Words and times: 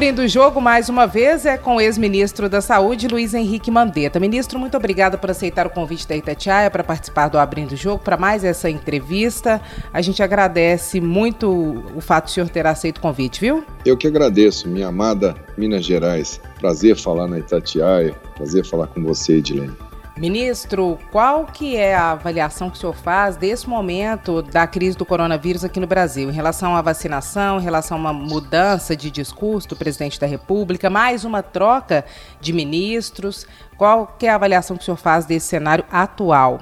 Abrindo 0.00 0.20
o 0.20 0.28
jogo 0.28 0.62
mais 0.62 0.88
uma 0.88 1.06
vez 1.06 1.44
é 1.44 1.58
com 1.58 1.76
o 1.76 1.80
ex-ministro 1.80 2.48
da 2.48 2.62
Saúde, 2.62 3.06
Luiz 3.06 3.34
Henrique 3.34 3.70
Mandetta. 3.70 4.18
Ministro, 4.18 4.58
muito 4.58 4.74
obrigada 4.74 5.18
por 5.18 5.30
aceitar 5.30 5.66
o 5.66 5.70
convite 5.70 6.08
da 6.08 6.16
Itatiaia 6.16 6.70
para 6.70 6.82
participar 6.82 7.28
do 7.28 7.38
Abrindo 7.38 7.72
o 7.72 7.76
Jogo, 7.76 8.02
para 8.02 8.16
mais 8.16 8.42
essa 8.42 8.70
entrevista. 8.70 9.60
A 9.92 10.00
gente 10.00 10.22
agradece 10.22 11.02
muito 11.02 11.84
o 11.94 12.00
fato 12.00 12.28
de 12.28 12.32
senhor 12.32 12.48
ter 12.48 12.66
aceito 12.66 12.96
o 12.96 13.02
convite, 13.02 13.42
viu? 13.42 13.62
Eu 13.84 13.94
que 13.94 14.06
agradeço, 14.06 14.70
minha 14.70 14.86
amada 14.86 15.34
Minas 15.58 15.84
Gerais. 15.84 16.40
Prazer 16.58 16.96
falar 16.96 17.28
na 17.28 17.38
Itatiaia, 17.38 18.14
prazer 18.36 18.64
falar 18.64 18.86
com 18.86 19.02
você, 19.02 19.34
Edilene. 19.34 19.89
Ministro, 20.20 20.98
qual 21.10 21.46
que 21.46 21.76
é 21.76 21.94
a 21.94 22.10
avaliação 22.10 22.68
que 22.68 22.76
o 22.76 22.78
senhor 22.78 22.94
faz 22.94 23.38
desse 23.38 23.66
momento 23.66 24.42
da 24.42 24.66
crise 24.66 24.94
do 24.94 25.06
coronavírus 25.06 25.64
aqui 25.64 25.80
no 25.80 25.86
Brasil, 25.86 26.28
em 26.28 26.32
relação 26.32 26.76
à 26.76 26.82
vacinação, 26.82 27.58
em 27.58 27.62
relação 27.62 27.96
a 27.96 28.00
uma 28.00 28.12
mudança 28.12 28.94
de 28.94 29.10
discurso 29.10 29.70
do 29.70 29.76
presidente 29.76 30.20
da 30.20 30.26
República, 30.26 30.90
mais 30.90 31.24
uma 31.24 31.42
troca 31.42 32.04
de 32.38 32.52
ministros? 32.52 33.46
Qual 33.78 34.14
que 34.18 34.26
é 34.26 34.28
a 34.28 34.34
avaliação 34.34 34.76
que 34.76 34.82
o 34.82 34.84
senhor 34.84 34.98
faz 34.98 35.24
desse 35.24 35.46
cenário 35.46 35.86
atual? 35.90 36.60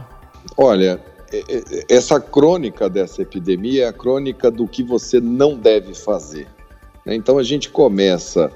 Olha, 0.56 1.00
essa 1.88 2.20
crônica 2.20 2.88
dessa 2.88 3.22
epidemia 3.22 3.86
é 3.86 3.88
a 3.88 3.92
crônica 3.92 4.52
do 4.52 4.68
que 4.68 4.84
você 4.84 5.20
não 5.20 5.56
deve 5.56 5.94
fazer. 5.94 6.46
Né? 7.04 7.16
Então 7.16 7.38
a 7.38 7.42
gente 7.42 7.70
começa 7.70 8.52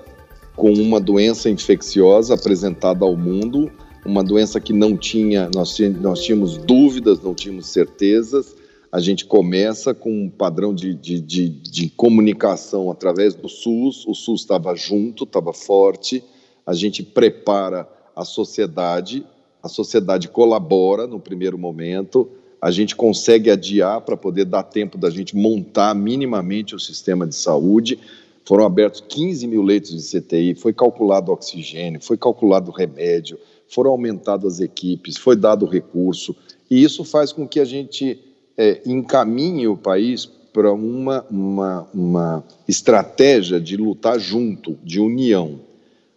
com 0.54 0.72
uma 0.72 1.00
doença 1.00 1.50
infecciosa 1.50 2.34
apresentada 2.34 3.04
ao 3.04 3.16
mundo 3.16 3.68
uma 4.04 4.22
doença 4.22 4.60
que 4.60 4.72
não 4.72 4.96
tinha, 4.96 5.48
nós, 5.54 5.78
nós 6.00 6.22
tínhamos 6.22 6.56
dúvidas, 6.56 7.20
não 7.20 7.34
tínhamos 7.34 7.68
certezas. 7.68 8.56
A 8.90 9.00
gente 9.00 9.24
começa 9.24 9.94
com 9.94 10.24
um 10.24 10.28
padrão 10.28 10.74
de, 10.74 10.94
de, 10.94 11.20
de, 11.20 11.48
de 11.48 11.88
comunicação 11.90 12.90
através 12.90 13.34
do 13.34 13.48
SUS, 13.48 14.06
o 14.06 14.14
SUS 14.14 14.42
estava 14.42 14.74
junto, 14.74 15.24
estava 15.24 15.52
forte, 15.52 16.22
a 16.66 16.74
gente 16.74 17.02
prepara 17.02 17.88
a 18.14 18.24
sociedade, 18.24 19.24
a 19.62 19.68
sociedade 19.68 20.28
colabora 20.28 21.06
no 21.06 21.18
primeiro 21.18 21.56
momento, 21.56 22.28
a 22.60 22.70
gente 22.70 22.94
consegue 22.94 23.50
adiar 23.50 24.02
para 24.02 24.16
poder 24.16 24.44
dar 24.44 24.62
tempo 24.62 24.98
da 24.98 25.10
gente 25.10 25.34
montar 25.34 25.94
minimamente 25.94 26.74
o 26.76 26.78
sistema 26.78 27.26
de 27.26 27.34
saúde. 27.34 27.98
Foram 28.44 28.64
abertos 28.64 29.02
15 29.08 29.46
mil 29.46 29.62
leitos 29.62 29.90
de 29.90 30.20
CTI, 30.20 30.54
foi 30.54 30.72
calculado 30.72 31.32
oxigênio, 31.32 32.00
foi 32.00 32.16
calculado 32.16 32.70
remédio, 32.70 33.38
foram 33.72 33.90
aumentadas 33.90 34.54
as 34.54 34.60
equipes, 34.60 35.16
foi 35.16 35.34
dado 35.34 35.64
recurso, 35.64 36.36
e 36.70 36.82
isso 36.82 37.04
faz 37.04 37.32
com 37.32 37.48
que 37.48 37.58
a 37.58 37.64
gente 37.64 38.18
é, 38.56 38.82
encaminhe 38.84 39.66
o 39.66 39.76
país 39.76 40.26
para 40.26 40.70
uma, 40.72 41.24
uma, 41.30 41.88
uma 41.94 42.44
estratégia 42.68 43.58
de 43.58 43.78
lutar 43.78 44.20
junto, 44.20 44.78
de 44.84 45.00
união. 45.00 45.60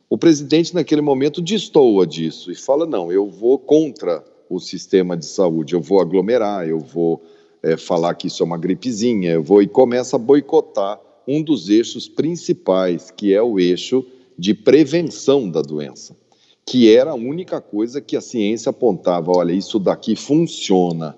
O 0.10 0.18
presidente, 0.18 0.76
naquele 0.76 1.00
momento, 1.02 1.42
destoa 1.42 2.06
disso 2.06 2.52
e 2.52 2.56
fala: 2.56 2.86
não, 2.86 3.10
eu 3.10 3.30
vou 3.30 3.58
contra 3.58 4.22
o 4.50 4.60
sistema 4.60 5.16
de 5.16 5.26
saúde, 5.26 5.74
eu 5.74 5.82
vou 5.82 6.02
aglomerar, 6.02 6.68
eu 6.68 6.80
vou 6.80 7.24
é, 7.64 7.78
falar 7.78 8.14
que 8.16 8.28
isso 8.28 8.44
é 8.44 8.46
uma 8.46 8.58
gripezinha, 8.58 9.32
eu 9.32 9.44
vou 9.44 9.62
e 9.62 9.68
começa 9.68 10.18
a 10.18 10.20
boicotar 10.20 11.00
um 11.26 11.42
dos 11.42 11.70
eixos 11.70 12.10
principais, 12.10 13.10
que 13.10 13.34
é 13.34 13.42
o 13.42 13.58
eixo 13.58 14.06
de 14.38 14.54
prevenção 14.54 15.50
da 15.50 15.62
doença 15.62 16.16
que 16.66 16.92
era 16.94 17.12
a 17.12 17.16
única 17.16 17.62
coisa 17.62 18.02
que 18.02 18.18
a 18.18 18.22
ciência 18.22 18.72
apontava: 18.72 19.32
olha, 19.32 19.54
isso 19.54 19.78
daqui 19.78 20.16
funciona. 20.16 21.16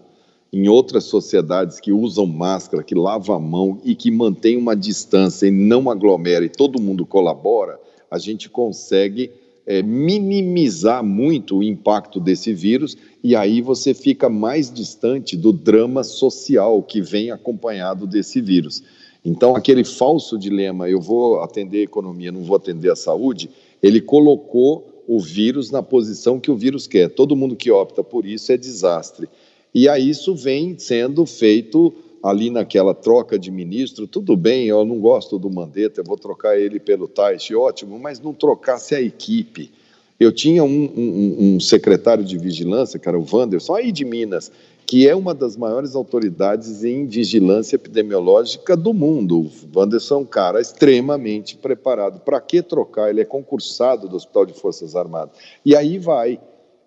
Em 0.51 0.67
outras 0.67 1.05
sociedades 1.05 1.79
que 1.79 1.91
usam 1.91 2.25
máscara, 2.25 2.83
que 2.83 2.95
lavam 2.95 3.35
a 3.35 3.39
mão 3.39 3.81
e 3.83 3.95
que 3.95 4.09
mantém 4.09 4.57
uma 4.57 4.75
distância 4.75 5.45
e 5.45 5.51
não 5.51 5.89
aglomera 5.89 6.45
e 6.45 6.49
todo 6.49 6.81
mundo 6.81 7.05
colabora, 7.05 7.79
a 8.09 8.17
gente 8.17 8.49
consegue 8.49 9.29
é, 9.65 9.83
minimizar 9.83 11.03
muito 11.03 11.57
o 11.57 11.63
impacto 11.63 12.19
desse 12.19 12.53
vírus 12.53 12.95
e 13.21 13.35
aí 13.35 13.61
você 13.61 13.93
fica 13.93 14.29
mais 14.29 14.71
distante 14.71 15.35
do 15.35 15.51
drama 15.51 16.01
social 16.01 16.81
que 16.81 17.01
vem 17.01 17.29
acompanhado 17.29 18.07
desse 18.07 18.39
vírus. 18.39 18.81
Então, 19.25 19.53
aquele 19.53 19.83
falso 19.83 20.37
dilema, 20.39 20.89
eu 20.89 21.01
vou 21.01 21.41
atender 21.41 21.79
a 21.79 21.83
economia, 21.83 22.31
não 22.31 22.43
vou 22.43 22.55
atender 22.55 22.89
a 22.89 22.95
saúde, 22.95 23.49
ele 23.83 23.99
colocou 23.99 24.96
o 25.07 25.19
vírus 25.19 25.71
na 25.71 25.81
posição 25.81 26.39
que 26.39 26.51
o 26.51 26.55
vírus 26.55 26.85
quer. 26.85 27.09
Todo 27.09 27.35
mundo 27.35 27.55
que 27.55 27.71
opta 27.71 28.03
por 28.03 28.25
isso 28.25 28.51
é 28.51 28.57
desastre. 28.57 29.29
E 29.73 29.87
aí 29.87 30.09
isso 30.09 30.35
vem 30.35 30.77
sendo 30.77 31.25
feito 31.25 31.93
ali 32.21 32.49
naquela 32.49 32.93
troca 32.93 33.39
de 33.39 33.49
ministro. 33.49 34.05
Tudo 34.05 34.35
bem, 34.35 34.65
eu 34.65 34.83
não 34.83 34.99
gosto 34.99 35.39
do 35.39 35.49
Mandetta, 35.49 36.01
eu 36.01 36.05
vou 36.05 36.17
trocar 36.17 36.59
ele 36.59 36.79
pelo 36.79 37.07
Taish, 37.07 37.51
ótimo, 37.51 37.97
mas 37.97 38.19
não 38.19 38.33
trocasse 38.33 38.93
a 38.93 39.01
equipe. 39.01 39.71
Eu 40.19 40.31
tinha 40.31 40.63
um, 40.63 40.91
um, 40.97 41.35
um 41.55 41.59
secretário 41.59 42.23
de 42.23 42.37
vigilância, 42.37 42.99
que 42.99 43.07
era 43.07 43.17
o 43.17 43.25
Wanderson, 43.31 43.75
aí 43.75 43.91
de 43.91 44.03
Minas, 44.03 44.51
que 44.87 45.05
é 45.05 45.13
uma 45.13 45.35
das 45.35 45.57
maiores 45.57 45.95
autoridades 45.95 46.85
em 46.85 47.05
vigilância 47.05 47.75
epidemiológica 47.75 48.75
do 48.75 48.93
mundo. 48.93 49.41
O 49.41 49.79
Wanderson 49.79 50.15
é 50.15 50.17
um 50.19 50.25
cara 50.25 50.61
extremamente 50.61 51.57
preparado. 51.57 52.21
Para 52.21 52.39
que 52.39 52.61
trocar? 52.61 53.09
Ele 53.09 53.19
é 53.19 53.25
concursado 53.25 54.07
do 54.07 54.15
Hospital 54.15 54.45
de 54.45 54.53
Forças 54.53 54.95
Armadas. 54.95 55.35
E 55.65 55.75
aí 55.75 55.99
vai. 55.99 56.39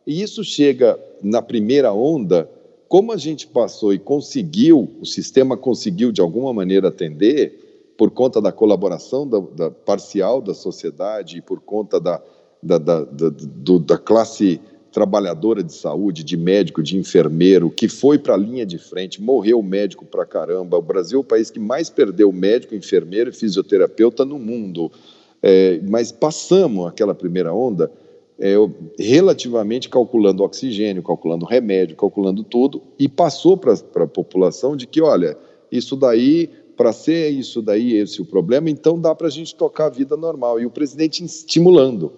E 0.06 0.22
isso 0.22 0.43
chega 0.43 0.99
na 1.22 1.43
primeira 1.43 1.93
onda, 1.93 2.50
como 2.88 3.12
a 3.12 3.19
gente 3.19 3.47
passou 3.47 3.93
e 3.93 3.99
conseguiu, 3.99 4.91
o 4.99 5.05
sistema 5.05 5.55
conseguiu 5.55 6.11
de 6.11 6.22
alguma 6.22 6.55
maneira 6.55 6.88
atender, 6.88 7.93
por 7.99 8.11
conta 8.11 8.41
da 8.41 8.50
colaboração 8.50 9.28
da, 9.28 9.38
da 9.38 9.71
parcial 9.71 10.41
da 10.41 10.55
sociedade 10.55 11.37
e 11.37 11.43
por 11.43 11.61
conta 11.61 12.00
da, 12.00 12.22
da, 12.62 12.78
da, 12.78 13.05
da, 13.05 13.99
classe 13.99 14.59
trabalhadora 14.92 15.62
de 15.62 15.72
saúde, 15.72 16.24
de 16.24 16.36
médico, 16.36 16.82
de 16.82 16.96
enfermeiro, 16.96 17.70
que 17.70 17.88
foi 17.88 18.18
para 18.18 18.34
a 18.34 18.36
linha 18.36 18.66
de 18.66 18.78
frente, 18.78 19.22
morreu 19.22 19.62
médico 19.62 20.04
para 20.04 20.26
caramba. 20.26 20.76
O 20.76 20.82
Brasil 20.82 21.18
é 21.18 21.20
o 21.20 21.24
país 21.24 21.50
que 21.50 21.60
mais 21.60 21.88
perdeu 21.88 22.32
médico, 22.32 22.74
enfermeiro 22.74 23.30
e 23.30 23.32
fisioterapeuta 23.32 24.24
no 24.24 24.38
mundo. 24.38 24.90
É, 25.42 25.80
mas 25.88 26.12
passamos 26.12 26.86
aquela 26.86 27.14
primeira 27.14 27.52
onda 27.54 27.90
é, 28.38 28.54
relativamente 28.98 29.88
calculando 29.88 30.42
oxigênio, 30.42 31.02
calculando 31.02 31.44
remédio, 31.44 31.94
calculando 31.94 32.42
tudo, 32.42 32.82
e 32.98 33.06
passou 33.06 33.56
para 33.56 33.74
a 33.74 34.06
população 34.06 34.74
de 34.74 34.86
que, 34.86 35.00
olha, 35.02 35.36
isso 35.70 35.94
daí, 35.94 36.48
para 36.74 36.92
ser 36.92 37.28
isso 37.28 37.60
daí, 37.60 37.92
esse 37.92 38.22
o 38.22 38.24
problema, 38.24 38.70
então 38.70 38.98
dá 38.98 39.14
para 39.14 39.26
a 39.26 39.30
gente 39.30 39.54
tocar 39.54 39.86
a 39.86 39.90
vida 39.90 40.16
normal. 40.16 40.58
E 40.58 40.64
o 40.64 40.70
presidente 40.70 41.22
estimulando. 41.22 42.12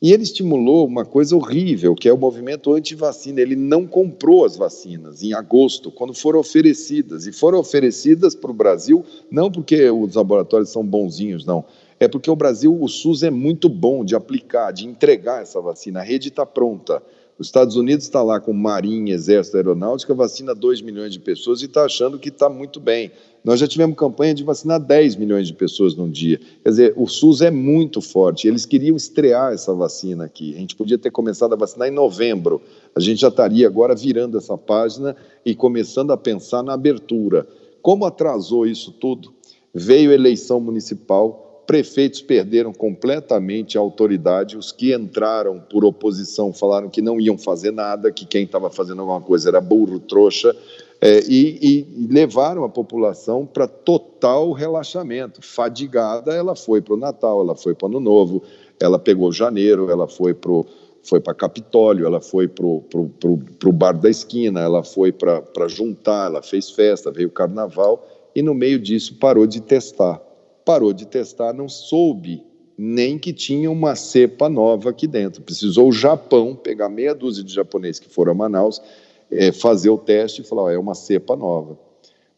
E 0.00 0.12
ele 0.12 0.22
estimulou 0.22 0.86
uma 0.86 1.04
coisa 1.04 1.34
horrível, 1.34 1.94
que 1.94 2.08
é 2.08 2.12
o 2.12 2.18
movimento 2.18 2.72
anti-vacina. 2.72 3.40
Ele 3.40 3.56
não 3.56 3.84
comprou 3.84 4.44
as 4.44 4.56
vacinas 4.56 5.24
em 5.24 5.32
agosto, 5.32 5.90
quando 5.90 6.14
foram 6.14 6.38
oferecidas. 6.38 7.26
E 7.26 7.32
foram 7.32 7.58
oferecidas 7.58 8.34
para 8.34 8.50
o 8.50 8.54
Brasil, 8.54 9.04
não 9.28 9.50
porque 9.50 9.90
os 9.90 10.14
laboratórios 10.14 10.70
são 10.70 10.86
bonzinhos, 10.86 11.44
não. 11.44 11.64
É 11.98 12.06
porque 12.06 12.30
o 12.30 12.36
Brasil, 12.36 12.80
o 12.80 12.86
SUS 12.86 13.24
é 13.24 13.30
muito 13.30 13.68
bom 13.68 14.04
de 14.04 14.14
aplicar, 14.14 14.70
de 14.70 14.86
entregar 14.86 15.42
essa 15.42 15.60
vacina. 15.60 15.98
A 15.98 16.04
rede 16.04 16.28
está 16.28 16.46
pronta. 16.46 17.02
Os 17.38 17.46
Estados 17.46 17.76
Unidos 17.76 18.04
está 18.04 18.20
lá 18.20 18.40
com 18.40 18.52
Marinha, 18.52 19.14
Exército, 19.14 19.56
Aeronáutica, 19.56 20.12
vacina 20.12 20.52
2 20.56 20.82
milhões 20.82 21.12
de 21.12 21.20
pessoas 21.20 21.62
e 21.62 21.66
está 21.66 21.84
achando 21.84 22.18
que 22.18 22.30
está 22.30 22.48
muito 22.48 22.80
bem. 22.80 23.12
Nós 23.44 23.60
já 23.60 23.68
tivemos 23.68 23.96
campanha 23.96 24.34
de 24.34 24.42
vacinar 24.42 24.80
10 24.80 25.14
milhões 25.14 25.46
de 25.46 25.54
pessoas 25.54 25.94
num 25.94 26.10
dia. 26.10 26.40
Quer 26.64 26.68
dizer, 26.68 26.94
o 26.96 27.06
SUS 27.06 27.40
é 27.40 27.50
muito 27.50 28.00
forte. 28.00 28.48
Eles 28.48 28.66
queriam 28.66 28.96
estrear 28.96 29.52
essa 29.52 29.72
vacina 29.72 30.24
aqui. 30.24 30.52
A 30.56 30.58
gente 30.58 30.74
podia 30.74 30.98
ter 30.98 31.12
começado 31.12 31.52
a 31.52 31.56
vacinar 31.56 31.86
em 31.86 31.92
novembro. 31.92 32.60
A 32.92 32.98
gente 32.98 33.20
já 33.20 33.28
estaria 33.28 33.68
agora 33.68 33.94
virando 33.94 34.36
essa 34.36 34.58
página 34.58 35.14
e 35.46 35.54
começando 35.54 36.10
a 36.10 36.16
pensar 36.16 36.64
na 36.64 36.72
abertura. 36.72 37.46
Como 37.80 38.04
atrasou 38.04 38.66
isso 38.66 38.90
tudo? 38.90 39.32
Veio 39.72 40.10
eleição 40.10 40.58
municipal, 40.60 41.47
prefeitos 41.68 42.22
perderam 42.22 42.72
completamente 42.72 43.76
a 43.76 43.80
autoridade, 43.82 44.56
os 44.56 44.72
que 44.72 44.94
entraram 44.94 45.60
por 45.60 45.84
oposição 45.84 46.50
falaram 46.50 46.88
que 46.88 47.02
não 47.02 47.20
iam 47.20 47.36
fazer 47.36 47.70
nada, 47.70 48.10
que 48.10 48.24
quem 48.24 48.44
estava 48.44 48.70
fazendo 48.70 49.02
alguma 49.02 49.20
coisa 49.20 49.50
era 49.50 49.60
burro, 49.60 49.98
trouxa, 49.98 50.56
é, 50.98 51.20
e, 51.28 51.84
e, 51.94 52.08
levaram 52.10 52.64
a 52.64 52.70
população 52.70 53.44
para 53.44 53.68
total 53.68 54.50
relaxamento. 54.52 55.42
Fadigada, 55.42 56.32
ela 56.32 56.56
foi 56.56 56.80
para 56.80 56.94
o 56.94 56.96
Natal, 56.96 57.42
ela 57.42 57.54
foi 57.54 57.74
para 57.74 57.84
o 57.84 57.90
Ano 57.90 58.00
Novo, 58.00 58.42
ela 58.80 58.98
pegou 58.98 59.30
janeiro, 59.30 59.90
ela 59.90 60.08
foi 60.08 60.32
para 60.32 60.50
foi 61.02 61.20
para 61.20 61.34
Capitólio, 61.34 62.06
ela 62.06 62.20
foi 62.20 62.48
para 62.48 62.66
o 62.66 63.72
bar 63.72 63.92
da 63.92 64.10
esquina, 64.10 64.60
ela 64.60 64.82
foi 64.82 65.12
para 65.12 65.68
juntar, 65.68 66.26
ela 66.26 66.42
fez 66.42 66.70
festa, 66.70 67.10
veio 67.10 67.28
o 67.28 67.30
carnaval, 67.30 68.06
e 68.34 68.42
no 68.42 68.54
meio 68.54 68.78
disso 68.78 69.16
parou 69.18 69.46
de 69.46 69.60
testar 69.60 70.27
parou 70.68 70.92
de 70.92 71.06
testar, 71.06 71.54
não 71.54 71.66
soube 71.66 72.42
nem 72.76 73.18
que 73.18 73.32
tinha 73.32 73.70
uma 73.70 73.96
cepa 73.96 74.50
nova 74.50 74.90
aqui 74.90 75.06
dentro. 75.06 75.40
Precisou 75.40 75.88
o 75.88 75.92
Japão 75.92 76.54
pegar 76.54 76.90
meia 76.90 77.14
dúzia 77.14 77.42
de 77.42 77.54
japoneses 77.54 77.98
que 77.98 78.10
foram 78.10 78.32
a 78.32 78.34
Manaus, 78.34 78.82
é, 79.30 79.50
fazer 79.50 79.88
o 79.88 79.96
teste 79.96 80.42
e 80.42 80.44
falar: 80.44 80.64
ó, 80.64 80.70
é 80.70 80.78
uma 80.78 80.94
cepa 80.94 81.34
nova. 81.34 81.78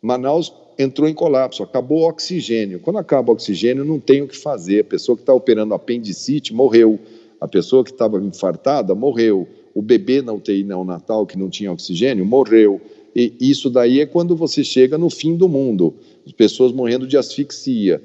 Manaus 0.01 0.55
entrou 0.79 1.09
em 1.09 1.13
colapso, 1.13 1.65
acabou 1.65 2.03
o 2.03 2.09
oxigênio. 2.09 2.79
Quando 2.79 3.01
acaba 3.01 3.33
o 3.33 3.35
oxigênio, 3.35 3.85
não 3.85 3.99
tem 3.99 4.23
o 4.23 4.29
que 4.29 4.37
fazer. 4.37 4.83
A 4.83 4.85
pessoa 4.85 5.17
que 5.17 5.23
está 5.23 5.35
operando 5.35 5.75
apendicite 5.75 6.55
morreu, 6.55 7.01
a 7.41 7.49
pessoa 7.49 7.83
que 7.83 7.91
estava 7.91 8.17
infartada 8.19 8.95
morreu, 8.95 9.49
o 9.75 9.83
bebê 9.83 10.23
na 10.23 10.33
UTI 10.33 10.63
neonatal 10.63 11.27
que 11.27 11.37
não 11.37 11.51
tinha 11.51 11.73
oxigênio 11.73 12.25
morreu. 12.25 12.81
E 13.13 13.35
isso 13.41 13.69
daí 13.69 13.99
é 13.99 14.07
quando 14.07 14.37
você 14.37 14.63
chega 14.63 14.97
no 14.97 15.11
fim 15.11 15.37
do 15.37 15.49
mundo, 15.49 15.95
as 16.25 16.31
pessoas 16.31 16.71
morrendo 16.71 17.09
de 17.09 17.17
asfixia. 17.17 18.01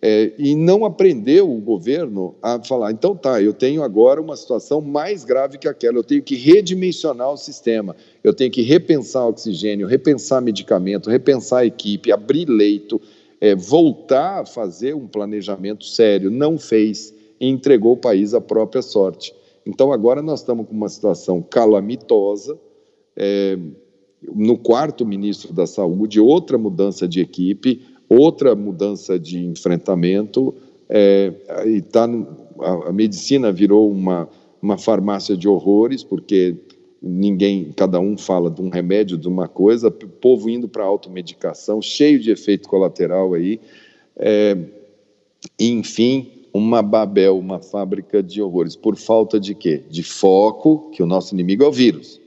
É, 0.00 0.32
e 0.38 0.54
não 0.54 0.84
aprendeu 0.84 1.50
o 1.50 1.60
governo 1.60 2.36
a 2.40 2.62
falar, 2.62 2.92
então 2.92 3.16
tá, 3.16 3.42
eu 3.42 3.52
tenho 3.52 3.82
agora 3.82 4.20
uma 4.20 4.36
situação 4.36 4.80
mais 4.80 5.24
grave 5.24 5.58
que 5.58 5.66
aquela, 5.66 5.98
eu 5.98 6.04
tenho 6.04 6.22
que 6.22 6.36
redimensionar 6.36 7.32
o 7.32 7.36
sistema, 7.36 7.96
eu 8.22 8.32
tenho 8.32 8.48
que 8.48 8.62
repensar 8.62 9.26
oxigênio, 9.26 9.88
repensar 9.88 10.40
medicamento, 10.40 11.10
repensar 11.10 11.66
equipe, 11.66 12.12
abrir 12.12 12.48
leito, 12.48 13.00
é, 13.40 13.54
voltar 13.54 14.42
a 14.42 14.46
fazer 14.46 14.94
um 14.94 15.06
planejamento 15.06 15.84
sério. 15.84 16.30
Não 16.30 16.58
fez 16.58 17.14
e 17.40 17.48
entregou 17.48 17.92
o 17.92 17.96
país 17.96 18.34
à 18.34 18.40
própria 18.40 18.82
sorte. 18.82 19.34
Então 19.66 19.92
agora 19.92 20.22
nós 20.22 20.40
estamos 20.40 20.66
com 20.66 20.74
uma 20.74 20.88
situação 20.88 21.42
calamitosa. 21.42 22.58
É, 23.16 23.58
no 24.34 24.58
quarto 24.58 25.06
ministro 25.06 25.52
da 25.52 25.66
Saúde, 25.66 26.20
outra 26.20 26.58
mudança 26.58 27.06
de 27.06 27.20
equipe, 27.20 27.82
outra 28.08 28.54
mudança 28.54 29.18
de 29.18 29.44
enfrentamento, 29.44 30.54
é, 30.88 31.32
e 31.66 31.82
tá, 31.82 32.08
a, 32.60 32.88
a, 32.88 32.92
medicina 32.92 33.52
virou 33.52 33.90
uma, 33.90 34.28
uma 34.62 34.78
farmácia 34.78 35.36
de 35.36 35.46
horrores, 35.46 36.02
porque 36.02 36.56
ninguém, 37.02 37.72
cada 37.76 38.00
um 38.00 38.16
fala 38.16 38.50
de 38.50 38.62
um 38.62 38.70
remédio, 38.70 39.18
de 39.18 39.28
uma 39.28 39.46
coisa, 39.46 39.88
o 39.88 39.90
povo 39.90 40.48
indo 40.48 40.68
para 40.68 40.84
automedicação, 40.84 41.82
cheio 41.82 42.18
de 42.18 42.30
efeito 42.30 42.68
colateral 42.68 43.34
aí, 43.34 43.60
é, 44.16 44.56
enfim, 45.60 46.30
uma 46.52 46.82
Babel, 46.82 47.38
uma 47.38 47.60
fábrica 47.60 48.22
de 48.22 48.40
horrores, 48.40 48.74
por 48.74 48.96
falta 48.96 49.38
de 49.38 49.54
quê? 49.54 49.82
De 49.90 50.02
foco, 50.02 50.90
que 50.90 51.02
o 51.02 51.06
nosso 51.06 51.34
inimigo 51.34 51.62
é 51.62 51.68
o 51.68 51.72
vírus, 51.72 52.18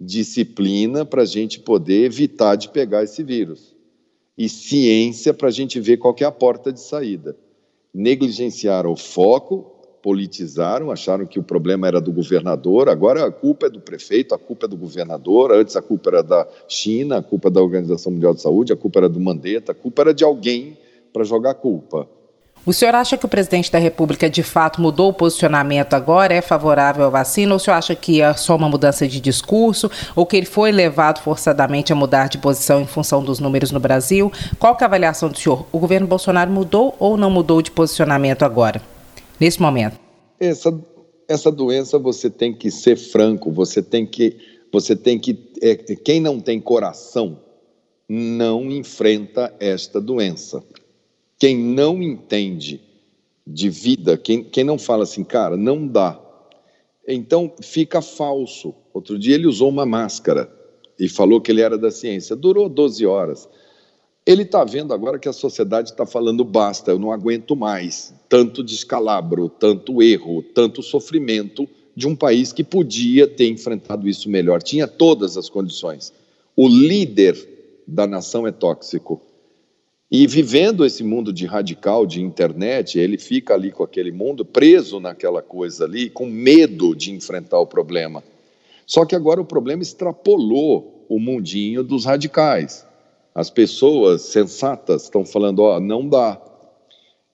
disciplina 0.00 1.04
para 1.04 1.22
a 1.22 1.26
gente 1.26 1.60
poder 1.60 2.04
evitar 2.04 2.56
de 2.56 2.68
pegar 2.68 3.04
esse 3.04 3.22
vírus 3.22 3.77
e 4.38 4.48
ciência 4.48 5.34
para 5.34 5.48
a 5.48 5.50
gente 5.50 5.80
ver 5.80 5.96
qual 5.96 6.14
é 6.20 6.24
a 6.24 6.30
porta 6.30 6.72
de 6.72 6.80
saída. 6.80 7.36
Negligenciaram 7.92 8.92
o 8.92 8.96
foco, 8.96 9.72
politizaram, 10.00 10.92
acharam 10.92 11.26
que 11.26 11.40
o 11.40 11.42
problema 11.42 11.88
era 11.88 12.00
do 12.00 12.12
governador, 12.12 12.88
agora 12.88 13.26
a 13.26 13.32
culpa 13.32 13.66
é 13.66 13.70
do 13.70 13.80
prefeito, 13.80 14.32
a 14.32 14.38
culpa 14.38 14.66
é 14.66 14.68
do 14.68 14.76
governador, 14.76 15.52
antes 15.52 15.74
a 15.74 15.82
culpa 15.82 16.10
era 16.10 16.22
da 16.22 16.46
China, 16.68 17.18
a 17.18 17.22
culpa 17.22 17.48
é 17.48 17.50
da 17.50 17.60
Organização 17.60 18.12
Mundial 18.12 18.32
de 18.32 18.40
Saúde, 18.40 18.72
a 18.72 18.76
culpa 18.76 19.00
era 19.00 19.08
do 19.08 19.18
Mandetta, 19.18 19.72
a 19.72 19.74
culpa 19.74 20.02
era 20.02 20.14
de 20.14 20.22
alguém 20.22 20.78
para 21.12 21.24
jogar 21.24 21.54
culpa. 21.54 22.08
O 22.68 22.72
senhor 22.74 22.94
acha 22.94 23.16
que 23.16 23.24
o 23.24 23.28
presidente 23.30 23.72
da 23.72 23.78
República 23.78 24.28
de 24.28 24.42
fato 24.42 24.78
mudou 24.78 25.08
o 25.08 25.12
posicionamento 25.14 25.94
agora, 25.94 26.34
é 26.34 26.42
favorável 26.42 27.06
à 27.06 27.08
vacina, 27.08 27.54
ou 27.54 27.56
o 27.56 27.58
senhor 27.58 27.78
acha 27.78 27.94
que 27.94 28.20
é 28.20 28.34
só 28.34 28.54
uma 28.56 28.68
mudança 28.68 29.08
de 29.08 29.22
discurso, 29.22 29.90
ou 30.14 30.26
que 30.26 30.36
ele 30.36 30.44
foi 30.44 30.70
levado 30.70 31.22
forçadamente 31.22 31.94
a 31.94 31.96
mudar 31.96 32.28
de 32.28 32.36
posição 32.36 32.78
em 32.78 32.86
função 32.86 33.24
dos 33.24 33.38
números 33.38 33.72
no 33.72 33.80
Brasil? 33.80 34.30
Qual 34.58 34.76
é 34.78 34.84
a 34.84 34.86
avaliação 34.86 35.30
do 35.30 35.38
senhor? 35.38 35.66
O 35.72 35.78
governo 35.78 36.06
Bolsonaro 36.06 36.50
mudou 36.50 36.94
ou 36.98 37.16
não 37.16 37.30
mudou 37.30 37.62
de 37.62 37.70
posicionamento 37.70 38.42
agora, 38.42 38.82
nesse 39.40 39.62
momento? 39.62 39.98
Essa, 40.38 40.78
essa 41.26 41.50
doença 41.50 41.98
você 41.98 42.28
tem 42.28 42.52
que 42.52 42.70
ser 42.70 42.98
franco, 42.98 43.50
você 43.50 43.82
tem 43.82 44.04
que. 44.04 44.36
Você 44.70 44.94
tem 44.94 45.18
que. 45.18 45.54
É, 45.62 45.74
quem 45.74 46.20
não 46.20 46.38
tem 46.38 46.60
coração 46.60 47.38
não 48.06 48.70
enfrenta 48.70 49.54
esta 49.58 50.02
doença. 50.02 50.62
Quem 51.38 51.56
não 51.56 52.02
entende 52.02 52.80
de 53.46 53.70
vida, 53.70 54.18
quem, 54.18 54.42
quem 54.44 54.64
não 54.64 54.78
fala 54.78 55.04
assim, 55.04 55.24
cara, 55.24 55.56
não 55.56 55.86
dá, 55.86 56.20
então 57.06 57.52
fica 57.62 58.02
falso. 58.02 58.74
Outro 58.92 59.18
dia 59.18 59.34
ele 59.34 59.46
usou 59.46 59.68
uma 59.68 59.86
máscara 59.86 60.52
e 60.98 61.08
falou 61.08 61.40
que 61.40 61.50
ele 61.50 61.62
era 61.62 61.78
da 61.78 61.90
ciência. 61.90 62.36
Durou 62.36 62.68
12 62.68 63.06
horas. 63.06 63.48
Ele 64.26 64.42
está 64.42 64.62
vendo 64.62 64.92
agora 64.92 65.18
que 65.18 65.28
a 65.28 65.32
sociedade 65.32 65.90
está 65.90 66.04
falando 66.04 66.44
basta, 66.44 66.90
eu 66.90 66.98
não 66.98 67.10
aguento 67.10 67.56
mais 67.56 68.12
tanto 68.28 68.62
descalabro, 68.62 69.48
tanto 69.48 70.02
erro, 70.02 70.42
tanto 70.42 70.82
sofrimento 70.82 71.66
de 71.96 72.06
um 72.06 72.14
país 72.14 72.52
que 72.52 72.62
podia 72.62 73.26
ter 73.26 73.48
enfrentado 73.48 74.06
isso 74.06 74.28
melhor, 74.28 74.62
tinha 74.62 74.86
todas 74.86 75.38
as 75.38 75.48
condições. 75.48 76.12
O 76.54 76.68
líder 76.68 77.36
da 77.86 78.06
nação 78.06 78.46
é 78.46 78.52
tóxico. 78.52 79.22
E 80.10 80.26
vivendo 80.26 80.86
esse 80.86 81.04
mundo 81.04 81.32
de 81.32 81.44
radical, 81.44 82.06
de 82.06 82.22
internet, 82.22 82.98
ele 82.98 83.18
fica 83.18 83.52
ali 83.52 83.70
com 83.70 83.84
aquele 83.84 84.10
mundo 84.10 84.42
preso 84.42 84.98
naquela 84.98 85.42
coisa 85.42 85.84
ali, 85.84 86.08
com 86.08 86.24
medo 86.24 86.96
de 86.96 87.12
enfrentar 87.12 87.58
o 87.58 87.66
problema. 87.66 88.24
Só 88.86 89.04
que 89.04 89.14
agora 89.14 89.38
o 89.38 89.44
problema 89.44 89.82
extrapolou 89.82 91.04
o 91.10 91.20
mundinho 91.20 91.82
dos 91.84 92.06
radicais. 92.06 92.86
As 93.34 93.50
pessoas 93.50 94.22
sensatas 94.22 95.04
estão 95.04 95.26
falando: 95.26 95.58
ó, 95.60 95.76
oh, 95.76 95.80
não 95.80 96.08
dá. 96.08 96.40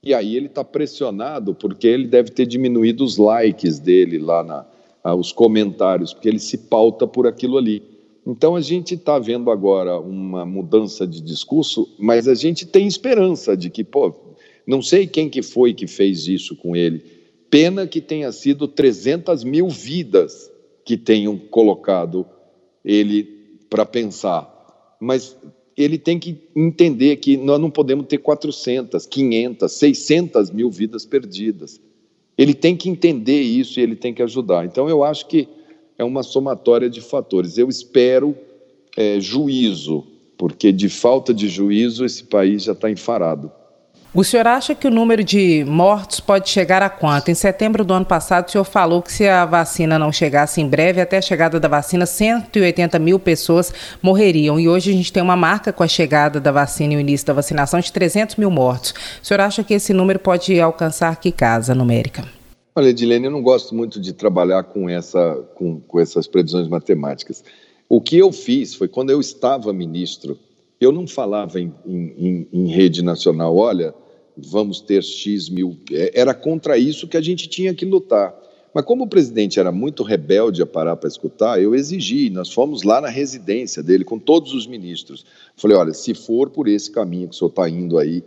E 0.02 0.12
aí 0.12 0.36
ele 0.36 0.46
está 0.46 0.64
pressionado 0.64 1.54
porque 1.54 1.86
ele 1.86 2.08
deve 2.08 2.30
ter 2.30 2.44
diminuído 2.44 3.04
os 3.04 3.16
likes 3.16 3.78
dele 3.78 4.18
lá, 4.18 4.42
na, 4.42 4.66
ah, 5.02 5.14
os 5.14 5.30
comentários, 5.30 6.12
porque 6.12 6.28
ele 6.28 6.40
se 6.40 6.58
pauta 6.58 7.06
por 7.06 7.26
aquilo 7.26 7.56
ali. 7.56 7.93
Então 8.26 8.56
a 8.56 8.60
gente 8.60 8.94
está 8.94 9.18
vendo 9.18 9.50
agora 9.50 9.98
uma 10.00 10.46
mudança 10.46 11.06
de 11.06 11.20
discurso, 11.20 11.94
mas 11.98 12.26
a 12.26 12.34
gente 12.34 12.66
tem 12.66 12.86
esperança 12.86 13.56
de 13.56 13.68
que, 13.68 13.84
pô, 13.84 14.14
não 14.66 14.80
sei 14.80 15.06
quem 15.06 15.28
que 15.28 15.42
foi 15.42 15.74
que 15.74 15.86
fez 15.86 16.26
isso 16.26 16.56
com 16.56 16.74
ele. 16.74 17.04
Pena 17.50 17.86
que 17.86 18.00
tenha 18.00 18.32
sido 18.32 18.66
300 18.66 19.44
mil 19.44 19.68
vidas 19.68 20.50
que 20.84 20.96
tenham 20.96 21.36
colocado 21.36 22.26
ele 22.84 23.24
para 23.68 23.84
pensar. 23.84 24.50
Mas 25.00 25.36
ele 25.76 25.98
tem 25.98 26.18
que 26.18 26.38
entender 26.54 27.16
que 27.16 27.36
nós 27.36 27.60
não 27.60 27.70
podemos 27.70 28.06
ter 28.06 28.18
400, 28.18 29.06
500, 29.06 29.70
600 29.70 30.50
mil 30.50 30.70
vidas 30.70 31.04
perdidas. 31.04 31.80
Ele 32.36 32.54
tem 32.54 32.76
que 32.76 32.88
entender 32.88 33.40
isso 33.40 33.78
e 33.78 33.82
ele 33.82 33.96
tem 33.96 34.14
que 34.14 34.22
ajudar. 34.22 34.64
Então 34.64 34.88
eu 34.88 35.04
acho 35.04 35.26
que 35.26 35.48
é 35.98 36.04
uma 36.04 36.22
somatória 36.22 36.88
de 36.88 37.00
fatores. 37.00 37.58
Eu 37.58 37.68
espero 37.68 38.36
é, 38.96 39.18
juízo, 39.20 40.06
porque 40.36 40.72
de 40.72 40.88
falta 40.88 41.32
de 41.32 41.48
juízo 41.48 42.04
esse 42.04 42.24
país 42.24 42.64
já 42.64 42.72
está 42.72 42.90
enfarado. 42.90 43.50
O 44.16 44.22
senhor 44.22 44.46
acha 44.46 44.76
que 44.76 44.86
o 44.86 44.92
número 44.92 45.24
de 45.24 45.64
mortos 45.66 46.20
pode 46.20 46.48
chegar 46.48 46.80
a 46.80 46.88
quanto? 46.88 47.32
Em 47.32 47.34
setembro 47.34 47.84
do 47.84 47.92
ano 47.92 48.06
passado, 48.06 48.46
o 48.46 48.50
senhor 48.52 48.62
falou 48.62 49.02
que 49.02 49.12
se 49.12 49.26
a 49.26 49.44
vacina 49.44 49.98
não 49.98 50.12
chegasse 50.12 50.60
em 50.60 50.68
breve, 50.68 51.00
até 51.00 51.18
a 51.18 51.20
chegada 51.20 51.58
da 51.58 51.66
vacina, 51.66 52.06
180 52.06 52.96
mil 53.00 53.18
pessoas 53.18 53.74
morreriam. 54.00 54.60
E 54.60 54.68
hoje 54.68 54.92
a 54.92 54.94
gente 54.94 55.12
tem 55.12 55.20
uma 55.20 55.34
marca 55.34 55.72
com 55.72 55.82
a 55.82 55.88
chegada 55.88 56.40
da 56.40 56.52
vacina 56.52 56.94
e 56.94 56.96
o 56.96 57.00
início 57.00 57.26
da 57.26 57.32
vacinação 57.32 57.80
de 57.80 57.92
300 57.92 58.36
mil 58.36 58.52
mortos. 58.52 58.94
O 59.20 59.26
senhor 59.26 59.40
acha 59.40 59.64
que 59.64 59.74
esse 59.74 59.92
número 59.92 60.20
pode 60.20 60.60
alcançar 60.60 61.16
que 61.16 61.32
casa 61.32 61.74
numérica? 61.74 62.24
Olha, 62.76 62.88
Edilene, 62.88 63.26
eu 63.26 63.30
não 63.30 63.40
gosto 63.40 63.72
muito 63.72 64.00
de 64.00 64.12
trabalhar 64.12 64.64
com, 64.64 64.88
essa, 64.88 65.36
com, 65.54 65.78
com 65.80 66.00
essas 66.00 66.26
previsões 66.26 66.66
matemáticas. 66.66 67.44
O 67.88 68.00
que 68.00 68.18
eu 68.18 68.32
fiz 68.32 68.74
foi, 68.74 68.88
quando 68.88 69.10
eu 69.10 69.20
estava 69.20 69.72
ministro, 69.72 70.36
eu 70.80 70.90
não 70.90 71.06
falava 71.06 71.60
em, 71.60 71.72
em, 71.86 72.48
em 72.52 72.66
rede 72.66 73.00
nacional, 73.00 73.56
olha, 73.56 73.94
vamos 74.36 74.80
ter 74.80 75.04
X 75.04 75.48
mil. 75.48 75.76
É, 75.92 76.20
era 76.20 76.34
contra 76.34 76.76
isso 76.76 77.06
que 77.06 77.16
a 77.16 77.20
gente 77.20 77.48
tinha 77.48 77.72
que 77.72 77.84
lutar. 77.84 78.34
Mas 78.74 78.84
como 78.84 79.04
o 79.04 79.08
presidente 79.08 79.60
era 79.60 79.70
muito 79.70 80.02
rebelde 80.02 80.60
a 80.60 80.66
parar 80.66 80.96
para 80.96 81.06
escutar, 81.06 81.62
eu 81.62 81.76
exigi, 81.76 82.28
nós 82.28 82.52
fomos 82.52 82.82
lá 82.82 83.00
na 83.00 83.08
residência 83.08 83.84
dele 83.84 84.02
com 84.02 84.18
todos 84.18 84.52
os 84.52 84.66
ministros. 84.66 85.24
Falei, 85.56 85.76
olha, 85.76 85.94
se 85.94 86.12
for 86.12 86.50
por 86.50 86.66
esse 86.66 86.90
caminho 86.90 87.28
que 87.28 87.36
o 87.36 87.38
senhor 87.38 87.50
está 87.50 87.68
indo 87.68 87.98
aí, 87.98 88.24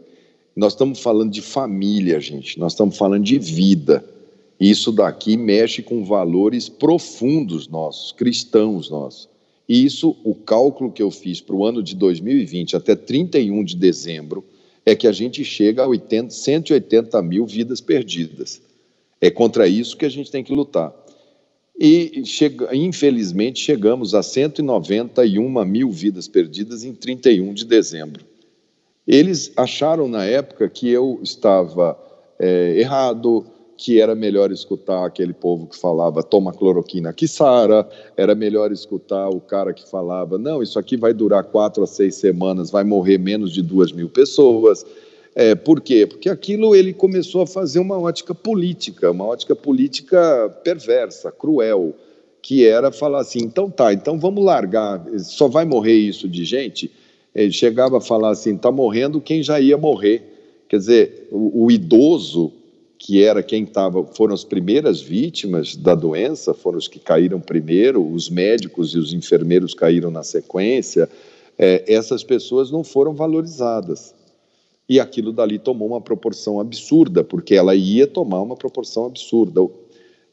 nós 0.55 0.71
estamos 0.71 1.01
falando 1.01 1.31
de 1.31 1.41
família, 1.41 2.17
gente, 2.21 2.57
nós 2.57 2.71
estamos 2.71 2.97
falando 2.97 3.25
de 3.25 3.37
vida. 3.37 4.15
Isso 4.59 4.91
daqui 4.91 5.37
mexe 5.37 5.81
com 5.81 6.03
valores 6.03 6.67
profundos 6.67 7.67
nossos, 7.67 8.11
cristãos 8.11 8.89
nossos. 8.89 9.29
E 9.69 9.85
isso, 9.85 10.15
o 10.23 10.33
cálculo 10.33 10.91
que 10.91 11.01
eu 11.01 11.11
fiz 11.11 11.41
para 11.41 11.55
o 11.55 11.65
ano 11.65 11.83
de 11.83 11.95
2020 11.95 12.75
até 12.75 12.95
31 12.95 13.63
de 13.63 13.75
dezembro, 13.75 14.43
é 14.85 14.95
que 14.95 15.05
a 15.05 15.11
gente 15.11 15.43
chega 15.43 15.83
a 15.83 15.87
80, 15.87 16.29
180 16.29 17.21
mil 17.21 17.45
vidas 17.45 17.81
perdidas. 17.81 18.61
É 19.19 19.29
contra 19.29 19.67
isso 19.67 19.97
que 19.97 20.05
a 20.05 20.09
gente 20.09 20.31
tem 20.31 20.43
que 20.43 20.53
lutar. 20.53 20.93
E, 21.77 22.23
chega, 22.25 22.75
infelizmente, 22.75 23.59
chegamos 23.59 24.15
a 24.15 24.23
191 24.23 25.65
mil 25.65 25.91
vidas 25.91 26.27
perdidas 26.27 26.83
em 26.83 26.93
31 26.93 27.53
de 27.53 27.65
dezembro. 27.65 28.25
Eles 29.05 29.51
acharam 29.55 30.07
na 30.07 30.25
época 30.25 30.67
que 30.67 30.89
eu 30.89 31.19
estava 31.21 31.99
é, 32.39 32.79
errado, 32.79 33.45
que 33.77 34.01
era 34.01 34.15
melhor 34.15 34.51
escutar 34.51 35.05
aquele 35.05 35.33
povo 35.33 35.67
que 35.67 35.77
falava 35.77 36.23
toma 36.23 36.51
cloroquina 36.51 37.13
que 37.13 37.27
sara, 37.27 37.87
era 38.17 38.33
melhor 38.33 38.71
escutar 38.71 39.29
o 39.29 39.39
cara 39.39 39.71
que 39.71 39.87
falava 39.87 40.37
não, 40.37 40.63
isso 40.63 40.79
aqui 40.79 40.97
vai 40.97 41.13
durar 41.13 41.43
quatro 41.43 41.83
a 41.83 41.87
seis 41.87 42.15
semanas, 42.15 42.71
vai 42.71 42.83
morrer 42.83 43.19
menos 43.19 43.53
de 43.53 43.61
duas 43.61 43.91
mil 43.91 44.09
pessoas. 44.09 44.85
É, 45.35 45.53
por 45.53 45.79
quê? 45.79 46.07
Porque 46.07 46.29
aquilo 46.29 46.75
ele 46.75 46.91
começou 46.91 47.43
a 47.43 47.47
fazer 47.47 47.77
uma 47.77 47.99
ótica 47.99 48.33
política, 48.33 49.11
uma 49.11 49.25
ótica 49.25 49.55
política 49.55 50.49
perversa, 50.63 51.31
cruel, 51.31 51.93
que 52.41 52.65
era 52.65 52.91
falar 52.91 53.21
assim, 53.21 53.39
então 53.43 53.69
tá, 53.69 53.93
então 53.93 54.17
vamos 54.17 54.43
largar, 54.43 55.05
só 55.19 55.47
vai 55.47 55.63
morrer 55.63 55.93
isso 55.93 56.27
de 56.27 56.43
gente? 56.43 56.89
Ele 57.35 57.51
chegava 57.51 57.99
a 57.99 58.01
falar 58.01 58.31
assim, 58.31 58.55
está 58.55 58.71
morrendo 58.71 59.21
quem 59.21 59.43
já 59.43 59.59
ia 59.59 59.77
morrer. 59.77 60.23
Quer 60.67 60.77
dizer, 60.77 61.27
o, 61.31 61.65
o 61.65 61.71
idoso 61.71 62.51
que 62.99 63.23
era 63.23 63.43
quem 63.43 63.63
estava, 63.63 64.03
foram 64.03 64.33
as 64.33 64.43
primeiras 64.43 65.01
vítimas 65.01 65.75
da 65.75 65.93
doença, 65.93 66.53
foram 66.53 66.77
os 66.77 66.87
que 66.87 66.99
caíram 66.99 67.39
primeiro, 67.39 68.05
os 68.05 68.29
médicos 68.29 68.93
e 68.93 68.97
os 68.97 69.13
enfermeiros 69.13 69.73
caíram 69.73 70.09
na 70.09 70.23
sequência, 70.23 71.09
é, 71.57 71.83
essas 71.87 72.23
pessoas 72.23 72.71
não 72.71 72.83
foram 72.83 73.13
valorizadas. 73.13 74.13
E 74.89 74.99
aquilo 74.99 75.33
dali 75.33 75.59
tomou 75.59 75.89
uma 75.89 76.01
proporção 76.01 76.59
absurda, 76.59 77.23
porque 77.23 77.55
ela 77.55 77.75
ia 77.75 78.07
tomar 78.07 78.41
uma 78.41 78.55
proporção 78.55 79.05
absurda. 79.05 79.61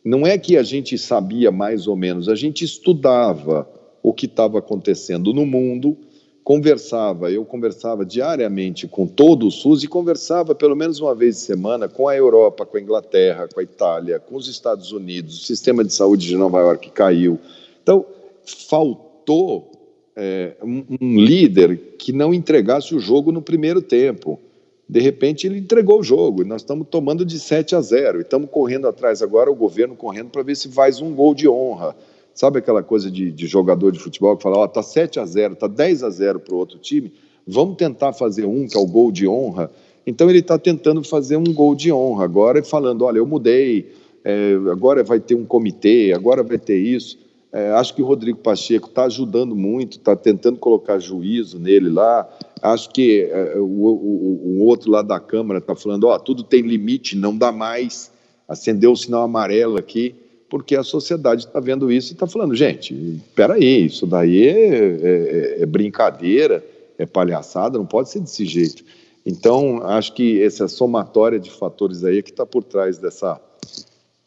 Não 0.04 0.26
é 0.26 0.38
que 0.38 0.56
a 0.56 0.62
gente 0.62 0.96
sabia 0.96 1.50
mais 1.50 1.86
ou 1.86 1.96
menos, 1.96 2.28
a 2.28 2.34
gente 2.34 2.64
estudava 2.64 3.68
o 4.02 4.12
que 4.12 4.26
estava 4.26 4.58
acontecendo 4.58 5.32
no 5.32 5.44
mundo, 5.44 5.96
conversava, 6.44 7.32
eu 7.32 7.42
conversava 7.42 8.04
diariamente 8.04 8.86
com 8.86 9.06
todo 9.06 9.46
o 9.46 9.50
SUS 9.50 9.82
e 9.82 9.88
conversava 9.88 10.54
pelo 10.54 10.76
menos 10.76 11.00
uma 11.00 11.14
vez 11.14 11.38
por 11.38 11.46
semana 11.46 11.88
com 11.88 12.06
a 12.06 12.14
Europa, 12.14 12.66
com 12.66 12.76
a 12.76 12.80
Inglaterra, 12.80 13.48
com 13.52 13.60
a 13.60 13.62
Itália, 13.62 14.20
com 14.20 14.36
os 14.36 14.46
Estados 14.46 14.92
Unidos, 14.92 15.40
o 15.40 15.44
sistema 15.46 15.82
de 15.82 15.94
saúde 15.94 16.28
de 16.28 16.36
Nova 16.36 16.60
York 16.60 16.90
caiu. 16.90 17.40
Então, 17.82 18.04
faltou 18.44 19.72
é, 20.14 20.54
um, 20.62 20.84
um 21.00 21.18
líder 21.18 21.96
que 21.98 22.12
não 22.12 22.34
entregasse 22.34 22.94
o 22.94 23.00
jogo 23.00 23.32
no 23.32 23.40
primeiro 23.40 23.80
tempo. 23.80 24.38
De 24.86 25.00
repente, 25.00 25.46
ele 25.46 25.58
entregou 25.58 26.00
o 26.00 26.04
jogo 26.04 26.42
e 26.42 26.44
nós 26.44 26.60
estamos 26.60 26.86
tomando 26.90 27.24
de 27.24 27.40
7 27.40 27.74
a 27.74 27.80
0 27.80 28.18
e 28.18 28.20
estamos 28.20 28.50
correndo 28.50 28.86
atrás 28.86 29.22
agora, 29.22 29.50
o 29.50 29.54
governo 29.54 29.96
correndo 29.96 30.28
para 30.28 30.42
ver 30.42 30.56
se 30.56 30.68
faz 30.68 31.00
um 31.00 31.14
gol 31.14 31.34
de 31.34 31.48
honra. 31.48 31.96
Sabe 32.34 32.58
aquela 32.58 32.82
coisa 32.82 33.08
de, 33.08 33.30
de 33.30 33.46
jogador 33.46 33.92
de 33.92 34.00
futebol 34.00 34.36
que 34.36 34.42
fala, 34.42 34.58
ó, 34.58 34.64
oh, 34.64 34.68
tá 34.68 34.82
7 34.82 35.20
a 35.20 35.24
0, 35.24 35.54
tá 35.54 35.68
10 35.68 36.02
a 36.02 36.10
0 36.10 36.40
para 36.40 36.52
o 36.52 36.58
outro 36.58 36.78
time, 36.78 37.12
vamos 37.46 37.76
tentar 37.76 38.12
fazer 38.12 38.44
um, 38.44 38.66
que 38.66 38.76
é 38.76 38.80
o 38.80 38.86
gol 38.86 39.12
de 39.12 39.28
honra. 39.28 39.70
Então 40.04 40.28
ele 40.28 40.40
está 40.40 40.58
tentando 40.58 41.04
fazer 41.04 41.36
um 41.36 41.54
gol 41.54 41.76
de 41.76 41.92
honra 41.92 42.24
agora 42.24 42.58
e 42.58 42.64
falando, 42.64 43.04
olha, 43.04 43.18
eu 43.18 43.26
mudei, 43.26 43.92
é, 44.24 44.54
agora 44.70 45.04
vai 45.04 45.20
ter 45.20 45.36
um 45.36 45.44
comitê, 45.44 46.12
agora 46.12 46.42
vai 46.42 46.58
ter 46.58 46.76
isso. 46.76 47.18
É, 47.52 47.70
acho 47.70 47.94
que 47.94 48.02
o 48.02 48.04
Rodrigo 48.04 48.38
Pacheco 48.38 48.88
está 48.88 49.04
ajudando 49.04 49.54
muito, 49.54 49.98
está 49.98 50.16
tentando 50.16 50.58
colocar 50.58 50.98
juízo 50.98 51.60
nele 51.60 51.88
lá. 51.88 52.28
Acho 52.60 52.90
que 52.90 53.22
é, 53.30 53.56
o, 53.58 53.62
o, 53.62 54.58
o, 54.58 54.64
outro 54.64 54.90
lado 54.90 55.06
da 55.06 55.20
Câmara 55.20 55.60
está 55.60 55.76
falando, 55.76 56.08
ó, 56.08 56.18
tudo 56.18 56.42
tem 56.42 56.62
limite, 56.62 57.16
não 57.16 57.36
dá 57.36 57.52
mais. 57.52 58.10
Acendeu 58.48 58.90
o 58.90 58.96
sinal 58.96 59.22
amarelo 59.22 59.78
aqui 59.78 60.16
porque 60.54 60.76
a 60.76 60.84
sociedade 60.84 61.46
está 61.46 61.58
vendo 61.58 61.90
isso 61.90 62.12
e 62.12 62.14
está 62.14 62.28
falando, 62.28 62.54
gente, 62.54 63.20
peraí, 63.34 63.86
isso 63.86 64.06
daí 64.06 64.46
é, 64.46 64.52
é, 64.52 65.62
é, 65.62 65.66
brincadeira, 65.66 66.64
é 66.96 67.04
palhaçada, 67.04 67.76
não 67.76 67.84
pode 67.84 68.08
ser 68.08 68.20
desse 68.20 68.46
jeito. 68.46 68.84
Então, 69.26 69.82
acho 69.82 70.14
que 70.14 70.40
essa 70.40 70.68
somatória 70.68 71.40
de 71.40 71.50
fatores 71.50 72.04
aí 72.04 72.18
é 72.18 72.22
que 72.22 72.30
está 72.30 72.46
por 72.46 72.62
trás 72.62 72.98
dessa, 72.98 73.40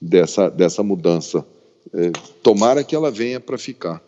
dessa, 0.02 0.50
dessa 0.50 0.84
mudança. 0.84 1.46
É, 1.94 2.12
tomara 2.44 2.84
que 2.84 2.94
ela 2.94 3.10
venha 3.10 3.40
para 3.40 3.58
ficar. 3.58 4.04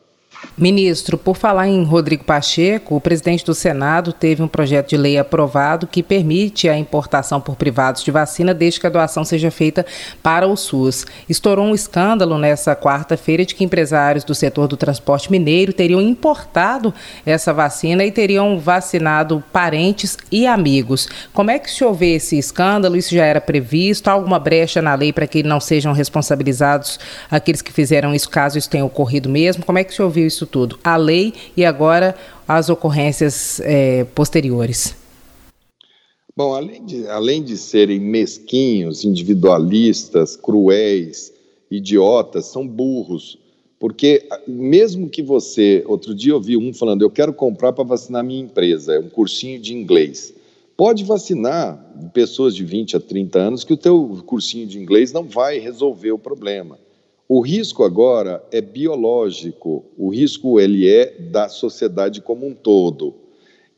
Ministro, 0.58 1.18
por 1.18 1.38
falar 1.38 1.70
em 1.70 1.84
Rodrigo 1.84 2.26
Pacheco, 2.26 2.96
o 2.96 3.02
presidente 3.02 3.46
do 3.46 3.54
Senado 3.54 4.12
teve 4.12 4.44
um 4.44 4.48
projeto 4.48 4.90
de 4.90 4.98
lei 4.98 5.18
aprovado 5.18 5.88
que 5.88 6.04
permite 6.04 6.68
a 6.68 6.78
importação 6.78 7.40
por 7.40 7.56
privados 7.56 8.04
de 8.04 8.12
vacina 8.12 8.54
desde 8.54 8.80
que 8.80 8.88
a 8.88 8.90
doação 8.90 9.24
seja 9.24 9.50
feita 9.50 9.86
para 10.22 10.46
o 10.48 10.58
SUS. 10.58 11.06
Estourou 11.30 11.66
um 11.66 11.74
escândalo 11.74 12.38
nessa 12.38 12.76
quarta-feira 12.76 13.46
de 13.46 13.56
que 13.56 13.64
empresários 13.64 14.26
do 14.26 14.36
setor 14.36 14.68
do 14.68 14.76
transporte 14.76 15.32
mineiro 15.32 15.72
teriam 15.72 16.02
importado 16.02 16.94
essa 17.26 17.54
vacina 17.54 18.04
e 18.04 18.12
teriam 18.12 18.60
vacinado 18.60 19.42
parentes 19.54 20.18
e 20.30 20.46
amigos. 20.46 21.08
Como 21.34 21.52
é 21.52 21.58
que 21.58 21.72
se 21.72 21.86
houve 21.86 22.14
esse 22.14 22.38
escândalo? 22.38 22.98
Isso 22.98 23.16
já 23.16 23.24
era 23.24 23.40
previsto? 23.40 24.10
Há 24.10 24.14
alguma 24.14 24.40
brecha 24.40 24.82
na 24.82 24.94
lei 24.94 25.14
para 25.14 25.26
que 25.26 25.42
não 25.42 25.62
sejam 25.62 25.94
responsabilizados 25.94 27.00
aqueles 27.32 27.62
que 27.62 27.72
fizeram 27.72 28.14
isso, 28.14 28.30
caso 28.30 28.58
isso 28.58 28.70
tenha 28.70 28.84
ocorrido 28.84 29.30
mesmo? 29.30 29.66
Como 29.66 29.80
é 29.80 29.86
que 29.86 29.94
se 29.94 30.02
isso 30.26 30.46
tudo? 30.46 30.80
A 30.84 30.96
lei 30.98 31.34
e 31.56 31.66
agora 31.66 32.16
as 32.48 32.70
ocorrências 32.70 33.60
é, 33.62 34.04
posteriores. 34.04 34.96
Bom, 36.36 36.54
além 36.54 36.86
de, 36.86 37.08
além 37.08 37.44
de 37.44 37.58
serem 37.58 38.00
mesquinhos, 38.00 39.04
individualistas, 39.04 40.38
cruéis, 40.38 41.34
idiotas, 41.70 42.46
são 42.46 42.66
burros. 42.66 43.38
Porque 43.80 44.28
mesmo 44.48 45.10
que 45.10 45.22
você, 45.22 45.84
outro 45.88 46.14
dia 46.14 46.34
eu 46.34 46.42
vi 46.42 46.58
um 46.58 46.74
falando, 46.74 47.02
eu 47.02 47.10
quero 47.10 47.34
comprar 47.34 47.72
para 47.72 47.84
vacinar 47.84 48.24
minha 48.24 48.42
empresa, 48.42 48.94
é 48.96 49.00
um 49.00 49.10
cursinho 49.10 49.60
de 49.60 49.74
inglês. 49.74 50.34
Pode 50.76 51.04
vacinar 51.04 51.78
pessoas 52.14 52.56
de 52.56 52.64
20 52.64 52.96
a 52.98 53.00
30 53.00 53.40
anos 53.40 53.64
que 53.64 53.74
o 53.74 53.78
teu 53.78 54.22
cursinho 54.26 54.66
de 54.66 54.80
inglês 54.80 55.12
não 55.12 55.24
vai 55.24 55.60
resolver 55.60 56.12
o 56.12 56.20
problema. 56.20 56.80
O 57.32 57.42
risco 57.42 57.84
agora 57.84 58.44
é 58.52 58.60
biológico, 58.60 59.86
o 59.96 60.10
risco 60.10 60.60
ele 60.60 60.90
é 60.90 61.16
da 61.30 61.48
sociedade 61.48 62.22
como 62.22 62.48
um 62.48 62.56
todo. 62.56 63.14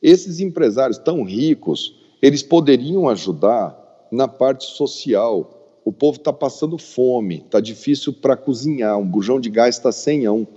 Esses 0.01 0.39
empresários 0.39 0.97
tão 0.97 1.21
ricos, 1.21 1.99
eles 2.21 2.41
poderiam 2.41 3.09
ajudar 3.09 4.07
na 4.09 4.25
parte 4.25 4.63
social. 4.63 5.81
O 5.83 5.91
povo 5.91 6.17
está 6.17 6.31
passando 6.31 6.77
fome, 6.77 7.43
está 7.45 7.59
difícil 7.59 8.13
para 8.13 8.37
cozinhar, 8.37 8.97
um 8.97 9.05
bujão 9.05 9.37
de 9.37 9.49
gás 9.49 9.75
está 9.75 9.91
senhão, 9.91 10.47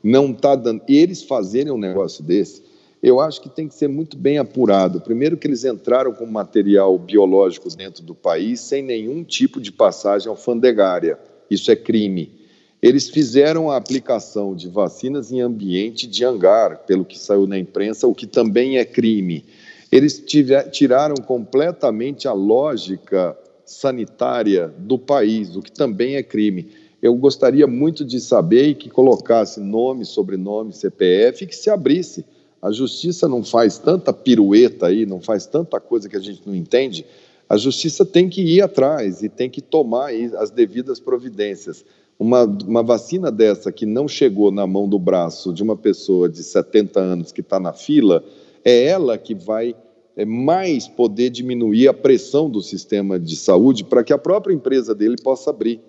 não 0.00 0.30
está 0.30 0.54
dando. 0.54 0.82
E 0.86 0.96
eles 0.96 1.24
fazerem 1.24 1.72
um 1.72 1.76
negócio 1.78 2.22
desse, 2.22 2.62
eu 3.02 3.18
acho 3.18 3.40
que 3.40 3.48
tem 3.48 3.66
que 3.66 3.74
ser 3.74 3.88
muito 3.88 4.16
bem 4.16 4.38
apurado. 4.38 5.00
Primeiro 5.00 5.36
que 5.36 5.48
eles 5.48 5.64
entraram 5.64 6.12
com 6.12 6.24
material 6.24 6.96
biológico 7.00 7.68
dentro 7.76 8.04
do 8.04 8.14
país 8.14 8.60
sem 8.60 8.80
nenhum 8.80 9.24
tipo 9.24 9.60
de 9.60 9.72
passagem 9.72 10.28
alfandegária 10.28 11.18
isso 11.50 11.70
é 11.70 11.76
crime. 11.76 12.38
Eles 12.80 13.08
fizeram 13.08 13.70
a 13.70 13.76
aplicação 13.76 14.54
de 14.54 14.68
vacinas 14.68 15.32
em 15.32 15.40
ambiente 15.40 16.06
de 16.06 16.24
hangar, 16.24 16.84
pelo 16.86 17.04
que 17.04 17.18
saiu 17.18 17.46
na 17.46 17.58
imprensa, 17.58 18.06
o 18.06 18.14
que 18.14 18.26
também 18.26 18.78
é 18.78 18.84
crime. 18.84 19.44
Eles 19.90 20.22
tiraram 20.70 21.16
completamente 21.16 22.28
a 22.28 22.32
lógica 22.32 23.36
sanitária 23.64 24.72
do 24.78 24.98
país, 24.98 25.56
o 25.56 25.62
que 25.62 25.72
também 25.72 26.16
é 26.16 26.22
crime. 26.22 26.68
Eu 27.02 27.14
gostaria 27.14 27.66
muito 27.66 28.04
de 28.04 28.20
saber 28.20 28.74
que 28.74 28.88
colocasse 28.88 29.60
nome, 29.60 30.04
sobrenome, 30.04 30.72
CPF 30.72 31.44
e 31.44 31.46
que 31.46 31.56
se 31.56 31.70
abrisse. 31.70 32.24
A 32.60 32.70
justiça 32.70 33.28
não 33.28 33.44
faz 33.44 33.78
tanta 33.78 34.12
pirueta 34.12 34.86
aí, 34.86 35.06
não 35.06 35.20
faz 35.20 35.46
tanta 35.46 35.80
coisa 35.80 36.08
que 36.08 36.16
a 36.16 36.20
gente 36.20 36.42
não 36.44 36.54
entende 36.54 37.04
a 37.48 37.56
justiça 37.56 38.04
tem 38.04 38.28
que 38.28 38.42
ir 38.42 38.60
atrás 38.60 39.22
e 39.22 39.28
tem 39.28 39.48
que 39.48 39.62
tomar 39.62 40.10
as 40.36 40.50
devidas 40.50 41.00
providências. 41.00 41.84
Uma, 42.18 42.44
uma 42.44 42.82
vacina 42.82 43.30
dessa 43.30 43.72
que 43.72 43.86
não 43.86 44.06
chegou 44.06 44.50
na 44.50 44.66
mão 44.66 44.88
do 44.88 44.98
braço 44.98 45.52
de 45.52 45.62
uma 45.62 45.76
pessoa 45.76 46.28
de 46.28 46.42
70 46.42 47.00
anos 47.00 47.32
que 47.32 47.40
está 47.40 47.58
na 47.58 47.72
fila, 47.72 48.24
é 48.64 48.84
ela 48.84 49.16
que 49.16 49.34
vai 49.34 49.74
é, 50.16 50.24
mais 50.24 50.88
poder 50.88 51.30
diminuir 51.30 51.88
a 51.88 51.94
pressão 51.94 52.50
do 52.50 52.60
sistema 52.60 53.18
de 53.18 53.36
saúde 53.36 53.84
para 53.84 54.02
que 54.02 54.12
a 54.12 54.18
própria 54.18 54.52
empresa 54.52 54.94
dele 54.94 55.16
possa 55.22 55.50
abrir. 55.50 55.80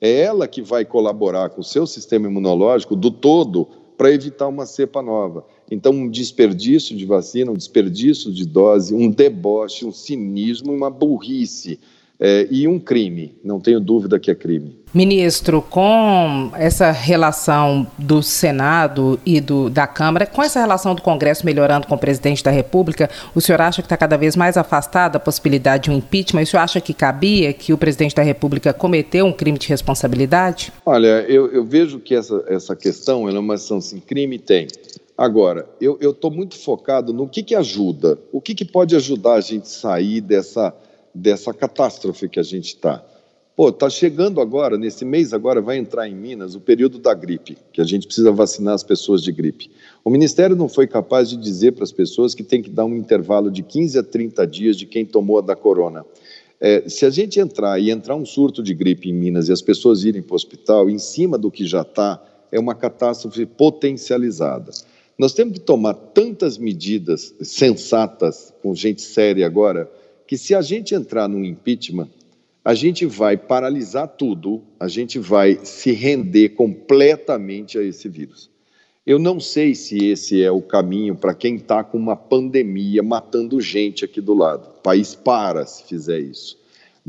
É 0.00 0.22
ela 0.22 0.46
que 0.46 0.60
vai 0.60 0.84
colaborar 0.84 1.50
com 1.50 1.60
o 1.60 1.64
seu 1.64 1.86
sistema 1.86 2.26
imunológico 2.26 2.94
do 2.94 3.10
todo 3.10 3.68
para 3.96 4.12
evitar 4.12 4.48
uma 4.48 4.66
cepa 4.66 5.00
nova. 5.02 5.46
Então, 5.70 5.92
um 5.92 6.08
desperdício 6.08 6.96
de 6.96 7.04
vacina, 7.04 7.50
um 7.50 7.56
desperdício 7.56 8.32
de 8.32 8.46
dose, 8.46 8.94
um 8.94 9.10
deboche, 9.10 9.84
um 9.84 9.92
cinismo, 9.92 10.72
uma 10.72 10.90
burrice 10.90 11.80
é, 12.18 12.46
e 12.50 12.66
um 12.66 12.78
crime. 12.78 13.34
Não 13.44 13.60
tenho 13.60 13.80
dúvida 13.80 14.18
que 14.18 14.30
é 14.30 14.34
crime. 14.34 14.80
Ministro, 14.94 15.60
com 15.60 16.50
essa 16.54 16.90
relação 16.90 17.86
do 17.98 18.22
Senado 18.22 19.20
e 19.26 19.40
do, 19.40 19.68
da 19.68 19.86
Câmara, 19.86 20.26
com 20.26 20.42
essa 20.42 20.58
relação 20.58 20.94
do 20.94 21.02
Congresso 21.02 21.44
melhorando 21.44 21.86
com 21.86 21.94
o 21.94 21.98
presidente 21.98 22.42
da 22.42 22.50
República, 22.50 23.10
o 23.34 23.40
senhor 23.40 23.60
acha 23.60 23.82
que 23.82 23.86
está 23.86 23.96
cada 23.96 24.16
vez 24.16 24.34
mais 24.34 24.56
afastado 24.56 25.16
a 25.16 25.20
possibilidade 25.20 25.84
de 25.84 25.90
um 25.90 25.98
impeachment? 25.98 26.42
o 26.42 26.46
senhor 26.46 26.62
acha 26.62 26.80
que 26.80 26.94
cabia 26.94 27.52
que 27.52 27.72
o 27.72 27.78
presidente 27.78 28.14
da 28.14 28.22
República 28.22 28.72
cometeu 28.72 29.26
um 29.26 29.32
crime 29.32 29.58
de 29.58 29.68
responsabilidade? 29.68 30.72
Olha, 30.84 31.26
eu, 31.28 31.52
eu 31.52 31.64
vejo 31.64 31.98
que 31.98 32.14
essa, 32.14 32.42
essa 32.48 32.74
questão 32.74 33.28
é 33.28 33.38
uma 33.38 33.54
questão 33.54 33.78
assim, 33.78 34.00
crime 34.00 34.38
tem. 34.38 34.66
Agora, 35.18 35.66
eu 35.80 36.10
estou 36.10 36.30
muito 36.30 36.58
focado 36.58 37.12
no 37.12 37.26
que, 37.26 37.42
que 37.42 37.54
ajuda, 37.54 38.18
o 38.30 38.40
que, 38.40 38.54
que 38.54 38.66
pode 38.66 38.94
ajudar 38.94 39.34
a 39.34 39.40
gente 39.40 39.68
sair 39.68 40.20
dessa 40.20 40.74
dessa 41.16 41.52
catástrofe 41.52 42.28
que 42.28 42.38
a 42.38 42.42
gente 42.42 42.66
está. 42.66 43.04
Pô, 43.56 43.70
está 43.70 43.88
chegando 43.88 44.38
agora, 44.40 44.76
nesse 44.76 45.02
mês 45.02 45.32
agora, 45.32 45.62
vai 45.62 45.78
entrar 45.78 46.06
em 46.06 46.14
Minas 46.14 46.54
o 46.54 46.60
período 46.60 46.98
da 46.98 47.14
gripe, 47.14 47.56
que 47.72 47.80
a 47.80 47.84
gente 47.84 48.06
precisa 48.06 48.30
vacinar 48.30 48.74
as 48.74 48.84
pessoas 48.84 49.22
de 49.22 49.32
gripe. 49.32 49.70
O 50.04 50.10
Ministério 50.10 50.54
não 50.54 50.68
foi 50.68 50.86
capaz 50.86 51.30
de 51.30 51.38
dizer 51.38 51.72
para 51.72 51.82
as 51.82 51.90
pessoas 51.90 52.34
que 52.34 52.42
tem 52.42 52.60
que 52.60 52.68
dar 52.68 52.84
um 52.84 52.94
intervalo 52.94 53.50
de 53.50 53.62
15 53.62 53.98
a 53.98 54.02
30 54.02 54.46
dias 54.46 54.76
de 54.76 54.84
quem 54.84 55.06
tomou 55.06 55.38
a 55.38 55.40
da 55.40 55.56
corona. 55.56 56.04
É, 56.60 56.86
se 56.86 57.06
a 57.06 57.10
gente 57.10 57.40
entrar 57.40 57.80
e 57.80 57.90
entrar 57.90 58.14
um 58.14 58.26
surto 58.26 58.62
de 58.62 58.74
gripe 58.74 59.08
em 59.08 59.14
Minas 59.14 59.48
e 59.48 59.52
as 59.52 59.62
pessoas 59.62 60.04
irem 60.04 60.20
para 60.20 60.34
o 60.34 60.36
hospital, 60.36 60.90
em 60.90 60.98
cima 60.98 61.38
do 61.38 61.50
que 61.50 61.66
já 61.66 61.80
está, 61.80 62.22
é 62.52 62.60
uma 62.60 62.74
catástrofe 62.74 63.46
potencializada. 63.46 64.70
Nós 65.18 65.32
temos 65.32 65.54
que 65.54 65.60
tomar 65.60 65.94
tantas 65.94 66.58
medidas 66.58 67.34
sensatas, 67.40 68.52
com 68.62 68.74
gente 68.74 69.00
séria 69.00 69.46
agora, 69.46 69.90
que 70.26 70.36
se 70.36 70.54
a 70.54 70.60
gente 70.60 70.94
entrar 70.94 71.28
num 71.28 71.44
impeachment, 71.44 72.08
a 72.64 72.74
gente 72.74 73.06
vai 73.06 73.36
paralisar 73.36 74.08
tudo, 74.08 74.60
a 74.80 74.88
gente 74.88 75.20
vai 75.20 75.60
se 75.62 75.92
render 75.92 76.48
completamente 76.50 77.78
a 77.78 77.82
esse 77.82 78.08
vírus. 78.08 78.50
Eu 79.06 79.20
não 79.20 79.38
sei 79.38 79.72
se 79.72 80.04
esse 80.04 80.42
é 80.42 80.50
o 80.50 80.60
caminho 80.60 81.14
para 81.14 81.32
quem 81.32 81.54
está 81.54 81.84
com 81.84 81.96
uma 81.96 82.16
pandemia 82.16 83.04
matando 83.04 83.60
gente 83.60 84.04
aqui 84.04 84.20
do 84.20 84.34
lado. 84.34 84.66
O 84.78 84.82
país 84.82 85.14
para 85.14 85.64
se 85.64 85.84
fizer 85.84 86.18
isso. 86.18 86.58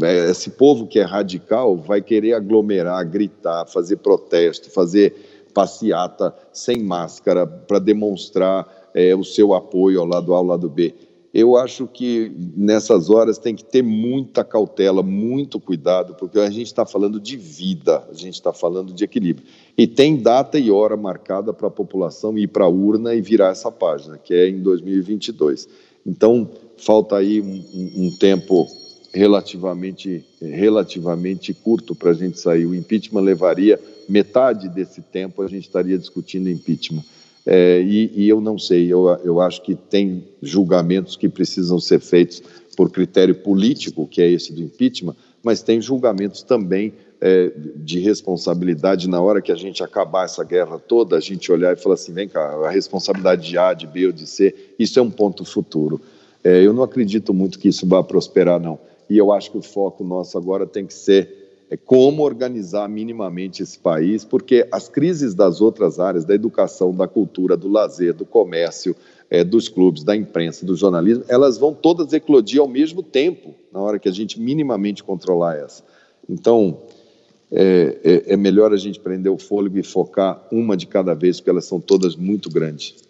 É, 0.04 0.30
esse 0.30 0.52
povo 0.52 0.86
que 0.86 1.00
é 1.00 1.04
radical 1.04 1.76
vai 1.76 2.04
querer 2.04 2.34
aglomerar, 2.34 3.04
gritar, 3.10 3.66
fazer 3.66 3.98
protesto, 3.98 4.70
fazer 4.70 5.48
passeata 5.56 6.36
sem 6.54 6.84
máscara 6.84 7.48
para 7.48 7.80
demonstrar 7.80 8.92
é, 8.94 9.16
o 9.16 9.24
seu 9.24 9.56
apoio 9.56 10.00
ao 10.00 10.06
lado 10.06 10.36
A, 10.36 10.38
ao 10.38 10.46
lado 10.46 10.70
B 10.70 10.94
eu 11.34 11.56
acho 11.58 11.86
que 11.88 12.32
nessas 12.56 13.10
horas 13.10 13.38
tem 13.38 13.54
que 13.54 13.64
ter 13.64 13.84
muita 13.84 14.44
cautela, 14.44 15.04
muito 15.04 15.60
cuidado, 15.60 16.16
porque 16.16 16.40
a 16.40 16.50
gente 16.50 16.68
está 16.68 16.86
falando 16.86 17.20
de 17.20 17.36
vida, 17.36 18.04
a 18.10 18.14
gente 18.14 18.36
está 18.36 18.54
falando 18.54 18.94
de 18.94 19.04
equilíbrio. 19.04 19.46
E 19.78 19.86
tem 19.86 20.18
data 20.18 20.58
e 20.58 20.72
hora 20.72 20.96
marcada 20.96 21.54
para 21.54 21.68
a 21.68 21.72
população 21.72 22.38
ir 22.38 22.48
para 22.48 22.66
a 22.66 22.70
urna 22.70 23.14
e 23.14 23.22
virar 23.22 23.50
essa 23.50 23.72
página, 23.72 24.18
que 24.18 24.34
é 24.34 24.48
em 24.48 24.62
2022. 24.62 25.68
Então, 26.06 26.50
falta 26.78 27.18
aí 27.18 27.42
um, 27.42 28.06
um 28.06 28.12
tempo 28.12 28.68
relativamente, 29.14 30.24
relativamente 30.42 31.54
curto 31.54 31.94
para 31.94 32.12
a 32.12 32.14
gente 32.14 32.40
sair. 32.40 32.66
O 32.66 32.76
impeachment 32.76 33.22
levaria 33.22 33.80
metade 34.08 34.70
desse 34.70 35.02
tempo, 35.02 35.42
a 35.42 35.48
gente 35.48 35.66
estaria 35.66 35.98
discutindo 35.98 36.50
impeachment. 36.50 37.04
É, 37.50 37.82
e, 37.82 38.12
e, 38.14 38.28
eu 38.28 38.42
não 38.42 38.60
sei, 38.60 38.92
eu, 38.92 39.08
eu 39.24 39.40
acho 39.40 39.62
que 39.62 39.74
tem 39.74 40.26
julgamentos 40.42 41.16
que 41.16 41.30
precisam 41.30 41.80
ser 41.80 42.02
feitos 42.02 42.44
por 42.76 42.92
critério 42.92 43.34
político, 43.34 44.06
que 44.06 44.22
é 44.22 44.30
esse 44.30 44.52
do 44.52 44.62
impeachment, 44.62 45.16
mas 45.42 45.62
tem 45.62 45.80
julgamentos 45.80 46.44
também 46.44 46.92
é, 47.22 47.50
de 47.78 48.00
responsabilidade 48.00 49.08
na 49.08 49.22
hora 49.22 49.42
que 49.42 49.52
a 49.54 49.56
gente 49.56 49.82
acabar 49.82 50.26
essa 50.26 50.44
guerra 50.44 50.78
toda, 50.78 51.16
a 51.16 51.22
gente 51.22 51.50
olhar 51.50 51.72
e 51.72 51.80
falar 51.80 51.96
assim, 51.96 52.12
vem 52.12 52.28
cá, 52.28 52.42
a 52.66 52.70
responsabilidade 52.70 53.48
de 53.48 53.58
A, 53.58 53.74
de 53.74 53.88
B 53.88 54.08
ou 54.08 54.12
de 54.12 54.28
C, 54.28 54.54
isso 54.78 55.00
é 55.00 55.02
um 55.02 55.10
ponto 55.10 55.46
futuro. 55.46 56.02
É, 56.44 56.62
eu 56.62 56.74
não 56.74 56.84
acredito 56.84 57.34
muito 57.34 57.60
que 57.60 57.70
isso 57.70 57.88
vá 57.88 58.04
prosperar, 58.04 58.60
não. 58.60 58.78
E 59.10 59.18
eu 59.18 59.32
acho 59.32 59.52
que 59.52 59.58
o 59.58 59.62
foco 59.62 60.04
nosso 60.04 60.38
agora 60.38 60.68
tem 60.68 60.86
que 60.86 60.94
ser 60.94 61.47
como 61.76 62.24
organizar 62.24 62.88
minimamente 62.88 63.62
esse 63.62 63.78
país, 63.78 64.24
porque 64.24 64.66
as 64.72 64.88
crises 64.88 65.34
das 65.34 65.60
outras 65.60 66.00
áreas, 66.00 66.24
da 66.24 66.34
educação, 66.34 66.96
da 66.96 67.08
cultura, 67.08 67.58
do 67.58 67.68
lazer, 67.68 68.14
do 68.14 68.26
comércio, 68.26 68.96
é, 69.30 69.44
dos 69.44 69.68
clubes, 69.68 70.04
da 70.04 70.16
imprensa, 70.16 70.66
do 70.66 70.76
jornalismo, 70.76 71.26
elas 71.28 71.58
vão 71.58 71.74
todas 71.74 72.14
eclodir 72.14 72.62
ao 72.62 72.68
mesmo 72.68 73.04
tempo, 73.04 73.54
na 73.74 73.82
hora 73.82 74.00
que 74.00 74.08
a 74.08 74.12
gente 74.14 74.40
minimamente 74.40 75.04
controlar 75.04 75.58
essa. 75.58 75.84
Então, 76.30 76.80
é, 77.52 78.24
é, 78.28 78.34
é 78.34 78.38
melhor 78.38 78.72
a 78.72 78.78
gente 78.78 79.00
prender 79.00 79.32
o 79.32 79.38
fôlego 79.38 79.78
e 79.78 79.84
focar 79.84 80.48
uma 80.52 80.78
de 80.78 80.88
cada 80.88 81.14
vez, 81.14 81.40
porque 81.40 81.50
elas 81.50 81.66
são 81.66 81.82
todas 81.82 82.16
muito 82.16 82.50
grandes. 82.50 83.07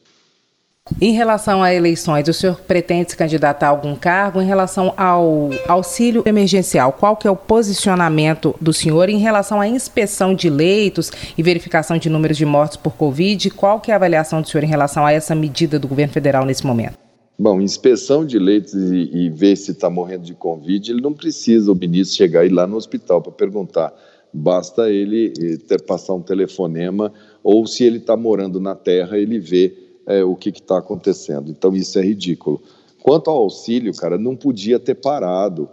Em 1.01 1.11
relação 1.11 1.61
a 1.61 1.73
eleições, 1.73 2.27
o 2.27 2.33
senhor 2.33 2.59
pretende 2.61 3.11
se 3.11 3.17
candidatar 3.17 3.67
a 3.67 3.69
algum 3.69 3.95
cargo? 3.95 4.41
Em 4.41 4.45
relação 4.45 4.93
ao 4.97 5.49
auxílio 5.67 6.23
emergencial, 6.25 6.91
qual 6.93 7.15
que 7.15 7.27
é 7.27 7.31
o 7.31 7.35
posicionamento 7.35 8.55
do 8.59 8.73
senhor 8.73 9.09
em 9.09 9.17
relação 9.17 9.59
à 9.59 9.67
inspeção 9.67 10.33
de 10.33 10.49
leitos 10.49 11.11
e 11.37 11.43
verificação 11.43 11.97
de 11.97 12.09
números 12.09 12.37
de 12.37 12.45
mortes 12.45 12.77
por 12.77 12.93
Covid? 12.93 13.49
Qual 13.51 13.79
que 13.79 13.91
é 13.91 13.93
a 13.93 13.97
avaliação 13.97 14.41
do 14.41 14.47
senhor 14.47 14.63
em 14.63 14.67
relação 14.67 15.05
a 15.05 15.11
essa 15.11 15.35
medida 15.35 15.77
do 15.77 15.87
governo 15.87 16.13
federal 16.13 16.45
nesse 16.45 16.65
momento? 16.65 16.97
Bom, 17.37 17.61
inspeção 17.61 18.25
de 18.25 18.39
leitos 18.39 18.73
e, 18.73 19.09
e 19.13 19.29
ver 19.29 19.55
se 19.55 19.71
está 19.71 19.89
morrendo 19.89 20.23
de 20.23 20.33
Covid, 20.33 20.91
ele 20.91 21.01
não 21.01 21.13
precisa 21.13 21.71
o 21.71 21.75
ministro 21.75 22.17
chegar 22.17 22.43
e 22.43 22.47
ir 22.47 22.51
lá 22.51 22.65
no 22.65 22.75
hospital 22.75 23.21
para 23.21 23.31
perguntar. 23.31 23.93
Basta 24.33 24.89
ele 24.89 25.33
eh, 25.39 25.57
ter, 25.67 25.81
passar 25.83 26.15
um 26.15 26.21
telefonema 26.21 27.13
ou 27.43 27.67
se 27.67 27.83
ele 27.83 27.97
está 27.97 28.17
morando 28.17 28.59
na 28.59 28.73
terra, 28.73 29.19
ele 29.19 29.39
vê 29.39 29.86
é, 30.07 30.23
o 30.23 30.35
que 30.35 30.49
está 30.49 30.77
acontecendo. 30.77 31.51
Então, 31.51 31.75
isso 31.75 31.99
é 31.99 32.01
ridículo. 32.01 32.61
Quanto 33.03 33.29
ao 33.29 33.37
auxílio, 33.37 33.93
cara, 33.93 34.17
não 34.17 34.35
podia 34.35 34.79
ter 34.79 34.95
parado. 34.95 35.69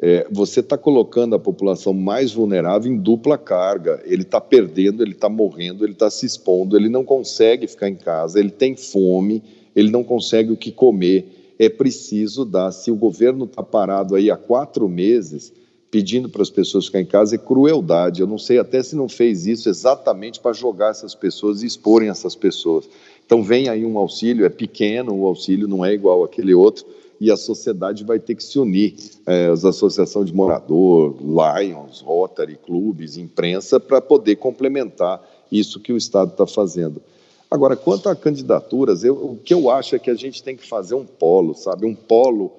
É, 0.00 0.26
você 0.30 0.60
está 0.60 0.78
colocando 0.78 1.34
a 1.34 1.38
população 1.38 1.92
mais 1.92 2.32
vulnerável 2.32 2.90
em 2.90 2.96
dupla 2.96 3.36
carga. 3.36 4.00
Ele 4.04 4.22
está 4.22 4.40
perdendo, 4.40 5.02
ele 5.02 5.12
está 5.12 5.28
morrendo, 5.28 5.84
ele 5.84 5.92
está 5.92 6.08
se 6.08 6.24
expondo, 6.24 6.76
ele 6.76 6.88
não 6.88 7.04
consegue 7.04 7.66
ficar 7.66 7.88
em 7.88 7.96
casa, 7.96 8.38
ele 8.38 8.50
tem 8.50 8.76
fome, 8.76 9.42
ele 9.74 9.90
não 9.90 10.04
consegue 10.04 10.52
o 10.52 10.56
que 10.56 10.70
comer. 10.70 11.54
É 11.58 11.68
preciso 11.68 12.44
dar. 12.44 12.70
Se 12.70 12.92
o 12.92 12.96
governo 12.96 13.44
está 13.44 13.62
parado 13.62 14.14
aí 14.14 14.30
há 14.30 14.36
quatro 14.36 14.88
meses, 14.88 15.52
pedindo 15.90 16.28
para 16.28 16.42
as 16.42 16.50
pessoas 16.50 16.86
ficar 16.86 17.00
em 17.00 17.06
casa, 17.06 17.34
é 17.34 17.38
crueldade. 17.38 18.20
Eu 18.20 18.26
não 18.26 18.38
sei 18.38 18.58
até 18.58 18.82
se 18.82 18.94
não 18.94 19.08
fez 19.08 19.46
isso 19.46 19.68
exatamente 19.68 20.38
para 20.38 20.52
jogar 20.52 20.90
essas 20.90 21.14
pessoas 21.14 21.62
e 21.62 21.66
exporem 21.66 22.08
essas 22.08 22.36
pessoas. 22.36 22.88
Então 23.28 23.42
vem 23.42 23.68
aí 23.68 23.84
um 23.84 23.98
auxílio, 23.98 24.46
é 24.46 24.48
pequeno, 24.48 25.14
o 25.14 25.26
auxílio 25.26 25.68
não 25.68 25.84
é 25.84 25.92
igual 25.92 26.24
aquele 26.24 26.54
outro, 26.54 26.86
e 27.20 27.30
a 27.30 27.36
sociedade 27.36 28.02
vai 28.02 28.18
ter 28.18 28.34
que 28.34 28.42
se 28.42 28.58
unir, 28.58 28.94
é, 29.26 29.48
as 29.48 29.66
associações 29.66 30.28
de 30.28 30.34
morador, 30.34 31.14
Lions, 31.20 32.00
Rotary, 32.00 32.56
clubes, 32.56 33.18
imprensa, 33.18 33.78
para 33.78 34.00
poder 34.00 34.36
complementar 34.36 35.22
isso 35.52 35.78
que 35.78 35.92
o 35.92 35.96
Estado 35.98 36.30
está 36.30 36.46
fazendo. 36.46 37.02
Agora, 37.50 37.76
quanto 37.76 38.08
a 38.08 38.16
candidaturas, 38.16 39.04
eu, 39.04 39.14
o 39.14 39.36
que 39.36 39.52
eu 39.52 39.68
acho 39.68 39.94
é 39.94 39.98
que 39.98 40.08
a 40.08 40.14
gente 40.14 40.42
tem 40.42 40.56
que 40.56 40.66
fazer 40.66 40.94
um 40.94 41.04
polo, 41.04 41.54
sabe, 41.54 41.84
um 41.84 41.94
polo, 41.94 42.52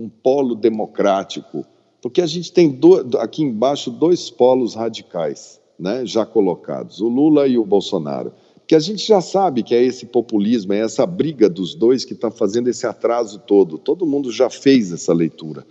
um 0.00 0.08
polo 0.08 0.54
democrático, 0.54 1.66
porque 2.00 2.22
a 2.22 2.26
gente 2.26 2.50
tem 2.50 2.70
do, 2.70 3.18
aqui 3.18 3.42
embaixo 3.42 3.90
dois 3.90 4.30
polos 4.30 4.74
radicais, 4.74 5.60
né, 5.78 6.06
já 6.06 6.24
colocados, 6.24 7.02
o 7.02 7.08
Lula 7.08 7.46
e 7.46 7.58
o 7.58 7.64
Bolsonaro 7.66 8.32
que 8.74 8.76
a 8.76 8.80
gente 8.80 9.06
já 9.06 9.20
sabe 9.20 9.62
que 9.62 9.72
é 9.72 9.80
esse 9.80 10.04
populismo, 10.04 10.72
é 10.72 10.80
essa 10.80 11.06
briga 11.06 11.48
dos 11.48 11.76
dois 11.76 12.04
que 12.04 12.12
está 12.12 12.28
fazendo 12.28 12.66
esse 12.66 12.84
atraso 12.84 13.38
todo. 13.38 13.78
Todo 13.78 14.04
mundo 14.04 14.32
já 14.32 14.50
fez 14.50 14.90
essa 14.90 15.12
leitura. 15.14 15.64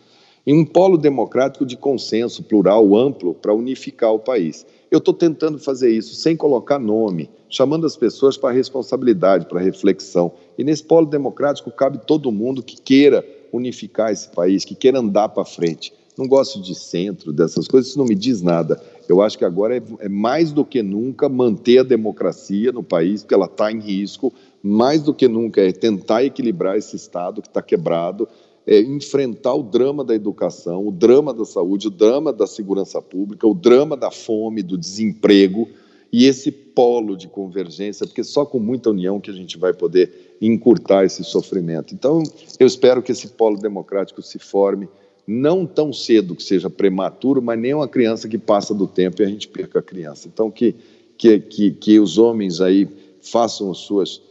Em 0.47 0.57
um 0.57 0.63
polo 0.63 0.97
democrático 0.97 1.65
de 1.65 1.75
consenso 1.75 2.41
plural, 2.43 2.95
amplo, 2.95 3.33
para 3.33 3.53
unificar 3.53 4.13
o 4.13 4.19
país. 4.19 4.65
Eu 4.89 4.99
estou 4.99 5.13
tentando 5.13 5.59
fazer 5.59 5.91
isso 5.91 6.15
sem 6.15 6.37
colocar 6.37 6.79
nome, 6.79 7.29
chamando 7.49 7.85
as 7.85 7.97
pessoas 7.97 8.37
para 8.37 8.53
responsabilidade, 8.53 9.47
para 9.47 9.59
reflexão. 9.59 10.31
E 10.57 10.63
nesse 10.63 10.85
polo 10.85 11.05
democrático 11.05 11.71
cabe 11.71 11.99
todo 12.07 12.31
mundo 12.31 12.63
que 12.63 12.81
queira 12.81 13.21
unificar 13.51 14.13
esse 14.13 14.29
país, 14.29 14.63
que 14.63 14.75
queira 14.75 14.99
andar 14.99 15.27
para 15.27 15.43
frente. 15.43 15.91
Não 16.17 16.25
gosto 16.25 16.61
de 16.61 16.73
centro, 16.73 17.33
dessas 17.33 17.67
coisas, 17.67 17.89
isso 17.89 17.99
não 17.99 18.05
me 18.05 18.15
diz 18.15 18.41
nada. 18.41 18.81
Eu 19.07 19.21
acho 19.21 19.37
que 19.37 19.45
agora 19.45 19.77
é, 19.77 19.81
é 19.99 20.09
mais 20.09 20.51
do 20.51 20.63
que 20.63 20.81
nunca 20.81 21.27
manter 21.27 21.79
a 21.79 21.83
democracia 21.83 22.71
no 22.71 22.83
país, 22.83 23.21
porque 23.21 23.33
ela 23.33 23.45
está 23.45 23.71
em 23.71 23.79
risco, 23.79 24.33
mais 24.61 25.01
do 25.01 25.13
que 25.13 25.27
nunca 25.27 25.61
é 25.61 25.71
tentar 25.71 26.23
equilibrar 26.23 26.77
esse 26.77 26.95
Estado 26.95 27.41
que 27.41 27.47
está 27.47 27.61
quebrado, 27.61 28.27
é 28.65 28.79
enfrentar 28.79 29.53
o 29.53 29.63
drama 29.63 30.03
da 30.05 30.15
educação, 30.15 30.87
o 30.87 30.91
drama 30.91 31.33
da 31.33 31.43
saúde, 31.43 31.87
o 31.87 31.91
drama 31.91 32.31
da 32.31 32.47
segurança 32.47 33.01
pública, 33.01 33.45
o 33.45 33.53
drama 33.53 33.97
da 33.97 34.09
fome, 34.09 34.63
do 34.63 34.77
desemprego 34.77 35.67
e 36.11 36.25
esse 36.27 36.51
polo 36.51 37.17
de 37.17 37.27
convergência, 37.27 38.05
porque 38.05 38.23
só 38.23 38.45
com 38.45 38.59
muita 38.59 38.91
união 38.91 39.19
que 39.19 39.31
a 39.31 39.33
gente 39.33 39.57
vai 39.57 39.73
poder 39.73 40.37
encurtar 40.41 41.03
esse 41.03 41.23
sofrimento. 41.23 41.93
Então, 41.93 42.23
eu 42.59 42.67
espero 42.67 43.01
que 43.01 43.11
esse 43.11 43.29
polo 43.29 43.57
democrático 43.57 44.21
se 44.21 44.39
forme 44.39 44.87
não 45.27 45.65
tão 45.65 45.93
cedo 45.93 46.35
que 46.35 46.43
seja 46.43 46.69
prematuro, 46.69 47.41
mas 47.41 47.59
nem 47.59 47.73
uma 47.73 47.87
criança 47.87 48.27
que 48.27 48.37
passa 48.37 48.73
do 48.73 48.87
tempo 48.87 49.21
e 49.21 49.25
a 49.25 49.29
gente 49.29 49.47
perca 49.47 49.79
a 49.79 49.81
criança. 49.81 50.27
Então, 50.27 50.51
que, 50.51 50.75
que, 51.17 51.39
que, 51.39 51.71
que 51.71 51.99
os 51.99 52.17
homens 52.17 52.59
aí 52.59 52.87
façam 53.21 53.71
as 53.71 53.79
suas, 53.79 54.21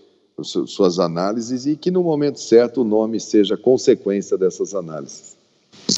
suas 0.67 0.99
análises 0.99 1.67
e 1.67 1.77
que 1.77 1.91
no 1.91 2.03
momento 2.03 2.39
certo 2.39 2.83
o 2.83 2.85
nome 2.85 3.19
seja 3.19 3.57
consequência 3.57 4.37
dessas 4.37 4.75
análises. 4.75 5.37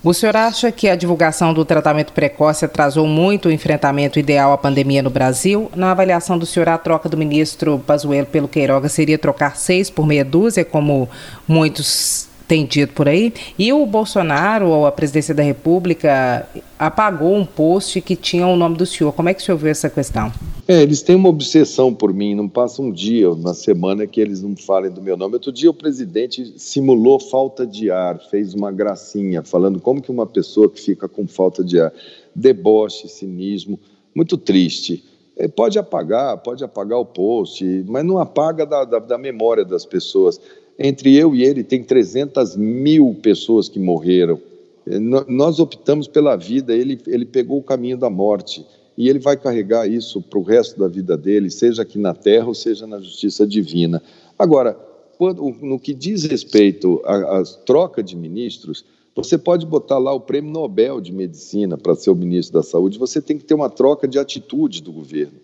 O 0.03 0.15
senhor 0.15 0.37
acha 0.37 0.71
que 0.71 0.89
a 0.89 0.95
divulgação 0.95 1.53
do 1.53 1.65
tratamento 1.65 2.13
precoce 2.13 2.65
atrasou 2.65 3.07
muito 3.07 3.49
o 3.49 3.53
enfrentamento 3.53 4.19
ideal 4.19 4.53
à 4.53 4.59
pandemia 4.59 5.03
no 5.03 5.11
Brasil? 5.11 5.71
Na 5.75 5.91
avaliação 5.91 6.39
do 6.39 6.47
senhor, 6.47 6.69
a 6.69 6.79
troca 6.79 7.09
do 7.09 7.17
ministro 7.17 7.79
Pazuello 7.85 8.27
pelo 8.27 8.47
Queiroga 8.47 8.89
seria 8.89 9.19
trocar 9.19 9.57
seis 9.57 9.91
por 9.91 10.07
meia 10.07 10.25
dúzia, 10.25 10.65
como 10.65 11.09
muitos 11.47 12.29
tem 12.47 12.67
dito 12.67 12.93
por 12.93 13.09
aí. 13.09 13.33
E 13.59 13.73
o 13.73 13.85
Bolsonaro, 13.87 14.69
ou 14.69 14.87
a 14.87 14.93
presidência 14.93 15.35
da 15.35 15.43
República, 15.43 16.49
apagou 16.79 17.35
um 17.35 17.45
post 17.45 18.01
que 18.01 18.17
tinha 18.17 18.47
o 18.47 18.57
nome 18.57 18.77
do 18.77 18.87
senhor. 18.87 19.13
Como 19.13 19.29
é 19.29 19.35
que 19.35 19.43
o 19.43 19.45
senhor 19.45 19.57
viu 19.59 19.71
essa 19.71 19.89
questão? 19.89 20.33
É, 20.67 20.83
eles 20.83 21.03
têm 21.03 21.15
uma 21.15 21.29
obsessão 21.29 21.93
por 21.93 22.13
mim, 22.13 22.35
não 22.35 22.49
passa 22.49 22.81
um 22.81 22.91
dia, 22.91 23.31
uma 23.31 23.53
semana 23.53 24.07
que 24.07 24.21
eles 24.21 24.43
não 24.43 24.57
falem 24.57 24.91
do 24.91 25.03
meu 25.03 25.17
nome. 25.17 25.35
Outro 25.35 25.53
dia 25.53 25.71
o 25.71 25.75
presidente 25.75 26.55
simulou 26.57 27.21
falta 27.21 27.67
de 27.67 27.91
ar, 27.91 28.19
fez 28.31 28.55
uma 28.55 28.73
gracinha, 28.73 29.43
falando 29.43 29.79
como 29.81 30.01
que 30.01 30.11
uma 30.11 30.27
pessoa 30.27 30.69
que 30.69 30.81
fica 30.81 31.07
com 31.07 31.27
falta 31.27 31.63
de 31.63 31.81
ar, 31.81 31.93
deboche, 32.35 33.09
cinismo, 33.09 33.79
muito 34.15 34.39
triste. 34.39 35.05
É, 35.37 35.49
pode 35.49 35.79
apagar, 35.79 36.39
pode 36.39 36.63
apagar 36.65 36.99
o 36.99 37.05
post, 37.05 37.85
mas 37.87 38.05
não 38.05 38.19
apaga 38.19 38.65
da, 38.65 38.85
da, 38.85 38.99
da 39.01 39.19
memória 39.19 39.65
das 39.65 39.85
pessoas. 39.85 40.41
Entre 40.79 41.15
eu 41.15 41.35
e 41.35 41.45
ele 41.45 41.63
tem 41.63 41.83
300 41.83 42.57
mil 42.57 43.17
pessoas 43.23 43.69
que 43.69 43.79
morreram. 43.79 44.41
É, 44.87 44.99
nós 44.99 45.59
optamos 45.61 46.09
pela 46.09 46.37
vida, 46.37 46.75
ele, 46.75 47.01
ele 47.07 47.25
pegou 47.25 47.59
o 47.59 47.63
caminho 47.63 47.97
da 47.97 48.11
morte 48.11 48.65
e 48.97 49.09
ele 49.09 49.19
vai 49.19 49.37
carregar 49.37 49.89
isso 49.89 50.21
para 50.21 50.39
o 50.39 50.43
resto 50.43 50.79
da 50.79 50.89
vida 50.89 51.17
dele, 51.17 51.51
seja 51.51 51.83
aqui 51.83 51.99
na 51.99 52.15
terra 52.15 52.47
ou 52.47 52.55
seja 52.55 52.87
na 52.87 53.01
justiça 53.01 53.47
divina. 53.47 54.03
Agora, 54.39 54.79
quando, 55.17 55.43
no 55.63 55.79
que 55.79 55.95
diz 55.95 56.25
respeito 56.25 57.01
à, 57.05 57.41
à 57.41 57.45
troca 57.65 58.03
de 58.03 58.17
ministros, 58.17 58.85
você 59.15 59.39
pode 59.39 59.65
botar 59.65 59.99
lá 59.99 60.13
o 60.13 60.21
prêmio 60.21 60.51
Nobel 60.51 61.01
de 61.01 61.13
Medicina 61.13 61.79
para 61.79 61.95
ser 61.95 62.11
o 62.11 62.17
ministro 62.17 62.55
da 62.55 62.63
Saúde, 62.63 62.99
você 62.99 63.23
tem 63.23 63.39
que 63.39 63.45
ter 63.45 63.55
uma 63.55 63.71
troca 63.71 64.09
de 64.09 64.19
atitude 64.19 64.83
do 64.83 64.93
governo. 64.93 65.39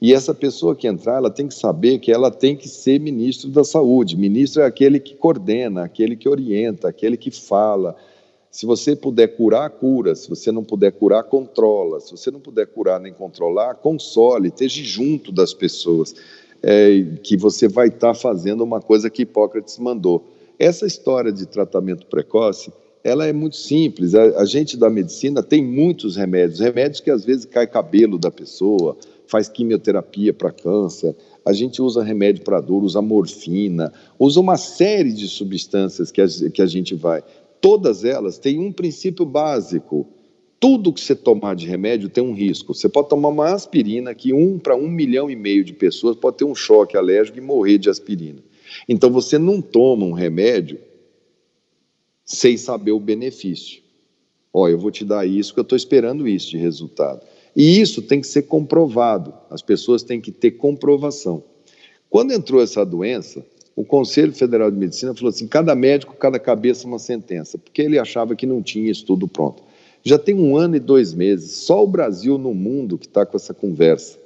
E 0.00 0.14
essa 0.14 0.32
pessoa 0.32 0.74
que 0.74 0.86
entrar, 0.86 1.16
ela 1.16 1.30
tem 1.30 1.46
que 1.46 1.54
saber 1.54 1.98
que 1.98 2.10
ela 2.10 2.30
tem 2.30 2.56
que 2.56 2.68
ser 2.68 2.98
ministro 2.98 3.50
da 3.50 3.62
Saúde. 3.62 4.16
Ministro 4.16 4.62
é 4.62 4.66
aquele 4.66 4.98
que 4.98 5.14
coordena, 5.14 5.84
aquele 5.84 6.16
que 6.16 6.28
orienta, 6.28 6.88
aquele 6.88 7.18
que 7.18 7.30
fala, 7.30 7.94
se 8.50 8.66
você 8.66 8.96
puder 8.96 9.28
curar, 9.36 9.70
cura. 9.70 10.14
Se 10.14 10.28
você 10.28 10.50
não 10.50 10.64
puder 10.64 10.92
curar, 10.92 11.22
controla. 11.24 12.00
Se 12.00 12.10
você 12.10 12.30
não 12.30 12.40
puder 12.40 12.66
curar 12.66 12.98
nem 12.98 13.12
controlar, 13.12 13.76
console, 13.76 14.48
esteja 14.48 14.82
junto 14.82 15.30
das 15.30 15.54
pessoas. 15.54 16.14
É, 16.62 17.04
que 17.22 17.36
você 17.36 17.68
vai 17.68 17.88
estar 17.88 18.08
tá 18.08 18.14
fazendo 18.14 18.62
uma 18.62 18.80
coisa 18.80 19.08
que 19.08 19.22
Hipócrates 19.22 19.78
mandou. 19.78 20.24
Essa 20.58 20.86
história 20.86 21.32
de 21.32 21.46
tratamento 21.46 22.06
precoce, 22.06 22.70
ela 23.02 23.26
é 23.26 23.32
muito 23.32 23.56
simples. 23.56 24.14
A, 24.14 24.40
a 24.40 24.44
gente 24.44 24.76
da 24.76 24.90
medicina 24.90 25.42
tem 25.42 25.64
muitos 25.64 26.16
remédios, 26.16 26.60
remédios 26.60 27.00
que 27.00 27.10
às 27.10 27.24
vezes 27.24 27.46
cai 27.46 27.66
cabelo 27.66 28.18
da 28.18 28.30
pessoa, 28.30 28.94
faz 29.30 29.48
quimioterapia 29.48 30.34
para 30.34 30.50
câncer, 30.50 31.14
a 31.44 31.52
gente 31.52 31.80
usa 31.80 32.02
remédio 32.02 32.42
para 32.42 32.60
dor, 32.60 32.82
usa 32.82 33.00
morfina, 33.00 33.92
usa 34.18 34.40
uma 34.40 34.56
série 34.56 35.12
de 35.12 35.28
substâncias 35.28 36.10
que 36.10 36.20
a, 36.20 36.26
que 36.52 36.60
a 36.60 36.66
gente 36.66 36.94
vai 36.94 37.22
todas 37.60 38.04
elas 38.04 38.38
têm 38.38 38.58
um 38.58 38.72
princípio 38.72 39.24
básico. 39.24 40.08
Tudo 40.58 40.92
que 40.92 41.00
você 41.00 41.14
tomar 41.14 41.54
de 41.54 41.66
remédio 41.66 42.08
tem 42.08 42.22
um 42.22 42.34
risco. 42.34 42.74
Você 42.74 42.88
pode 42.88 43.08
tomar 43.08 43.28
uma 43.28 43.52
aspirina 43.52 44.14
que 44.14 44.32
um 44.32 44.58
para 44.58 44.76
um 44.76 44.88
milhão 44.88 45.30
e 45.30 45.36
meio 45.36 45.64
de 45.64 45.72
pessoas 45.72 46.16
pode 46.16 46.38
ter 46.38 46.44
um 46.44 46.54
choque 46.54 46.96
alérgico 46.96 47.38
e 47.38 47.40
morrer 47.40 47.78
de 47.78 47.88
aspirina. 47.88 48.42
Então 48.88 49.10
você 49.10 49.38
não 49.38 49.60
toma 49.60 50.04
um 50.04 50.12
remédio 50.12 50.78
sem 52.24 52.56
saber 52.56 52.92
o 52.92 53.00
benefício. 53.00 53.82
Ó, 54.52 54.68
eu 54.68 54.78
vou 54.78 54.90
te 54.90 55.04
dar 55.04 55.26
isso 55.26 55.54
que 55.54 55.60
eu 55.60 55.62
estou 55.62 55.76
esperando 55.76 56.28
isso 56.28 56.50
de 56.50 56.58
resultado. 56.58 57.24
E 57.54 57.80
isso 57.80 58.02
tem 58.02 58.20
que 58.20 58.26
ser 58.26 58.42
comprovado. 58.42 59.32
As 59.50 59.62
pessoas 59.62 60.02
têm 60.02 60.20
que 60.20 60.30
ter 60.30 60.52
comprovação. 60.52 61.42
Quando 62.08 62.32
entrou 62.32 62.62
essa 62.62 62.84
doença, 62.84 63.44
o 63.74 63.84
Conselho 63.84 64.32
Federal 64.32 64.70
de 64.70 64.76
Medicina 64.76 65.14
falou 65.14 65.30
assim: 65.30 65.46
cada 65.46 65.74
médico, 65.74 66.14
cada 66.14 66.38
cabeça 66.38 66.86
uma 66.86 66.98
sentença, 66.98 67.56
porque 67.56 67.82
ele 67.82 67.98
achava 67.98 68.36
que 68.36 68.46
não 68.46 68.62
tinha 68.62 68.90
estudo 68.90 69.26
pronto. 69.26 69.62
Já 70.02 70.18
tem 70.18 70.34
um 70.34 70.56
ano 70.56 70.76
e 70.76 70.80
dois 70.80 71.12
meses, 71.12 71.52
só 71.52 71.82
o 71.82 71.86
Brasil 71.86 72.38
no 72.38 72.54
mundo 72.54 72.98
que 72.98 73.06
está 73.06 73.24
com 73.26 73.36
essa 73.36 73.52
conversa. 73.52 74.19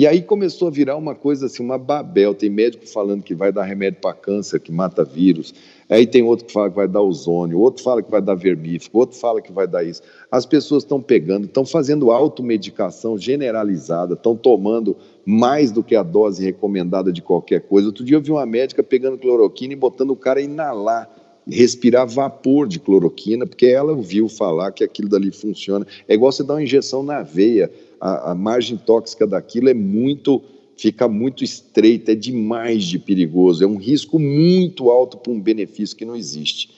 E 0.00 0.06
aí 0.06 0.22
começou 0.22 0.68
a 0.68 0.70
virar 0.70 0.96
uma 0.96 1.14
coisa 1.14 1.44
assim, 1.44 1.62
uma 1.62 1.76
babel. 1.76 2.32
Tem 2.32 2.48
médico 2.48 2.88
falando 2.88 3.22
que 3.22 3.34
vai 3.34 3.52
dar 3.52 3.64
remédio 3.64 4.00
para 4.00 4.14
câncer, 4.14 4.58
que 4.58 4.72
mata 4.72 5.04
vírus. 5.04 5.52
Aí 5.90 6.06
tem 6.06 6.22
outro 6.22 6.46
que 6.46 6.52
fala 6.54 6.70
que 6.70 6.76
vai 6.76 6.88
dar 6.88 7.02
ozônio, 7.02 7.58
outro 7.58 7.84
fala 7.84 8.02
que 8.02 8.10
vai 8.10 8.22
dar 8.22 8.34
vermífugo, 8.34 8.96
outro 8.96 9.18
fala 9.18 9.42
que 9.42 9.52
vai 9.52 9.68
dar 9.68 9.84
isso. 9.84 10.00
As 10.32 10.46
pessoas 10.46 10.84
estão 10.84 11.02
pegando, 11.02 11.44
estão 11.44 11.66
fazendo 11.66 12.10
automedicação 12.10 13.18
generalizada, 13.18 14.14
estão 14.14 14.34
tomando 14.34 14.96
mais 15.22 15.70
do 15.70 15.84
que 15.84 15.94
a 15.94 16.02
dose 16.02 16.42
recomendada 16.42 17.12
de 17.12 17.20
qualquer 17.20 17.60
coisa. 17.60 17.88
Outro 17.88 18.02
dia 18.02 18.16
eu 18.16 18.22
vi 18.22 18.30
uma 18.30 18.46
médica 18.46 18.82
pegando 18.82 19.18
cloroquina 19.18 19.74
e 19.74 19.76
botando 19.76 20.12
o 20.12 20.16
cara 20.16 20.40
a 20.40 20.42
inalar, 20.42 21.14
respirar 21.50 22.06
vapor 22.06 22.66
de 22.66 22.78
cloroquina, 22.78 23.46
porque 23.46 23.66
ela 23.66 23.92
ouviu 23.92 24.28
falar 24.28 24.72
que 24.72 24.84
aquilo 24.84 25.08
dali 25.08 25.30
funciona. 25.30 25.86
É 26.08 26.14
igual 26.14 26.32
você 26.32 26.42
dar 26.42 26.54
uma 26.54 26.62
injeção 26.62 27.02
na 27.02 27.22
veia, 27.22 27.70
a, 28.00 28.32
a 28.32 28.34
margem 28.34 28.76
tóxica 28.76 29.26
daquilo 29.26 29.68
é 29.68 29.74
muito 29.74 30.42
fica 30.80 31.06
muito 31.06 31.44
estreita, 31.44 32.12
é 32.12 32.14
demais 32.14 32.84
de 32.84 32.98
perigoso, 32.98 33.62
é 33.62 33.66
um 33.66 33.76
risco 33.76 34.18
muito 34.18 34.88
alto 34.88 35.18
para 35.18 35.30
um 35.30 35.38
benefício 35.38 35.94
que 35.94 36.06
não 36.06 36.16
existe. 36.16 36.70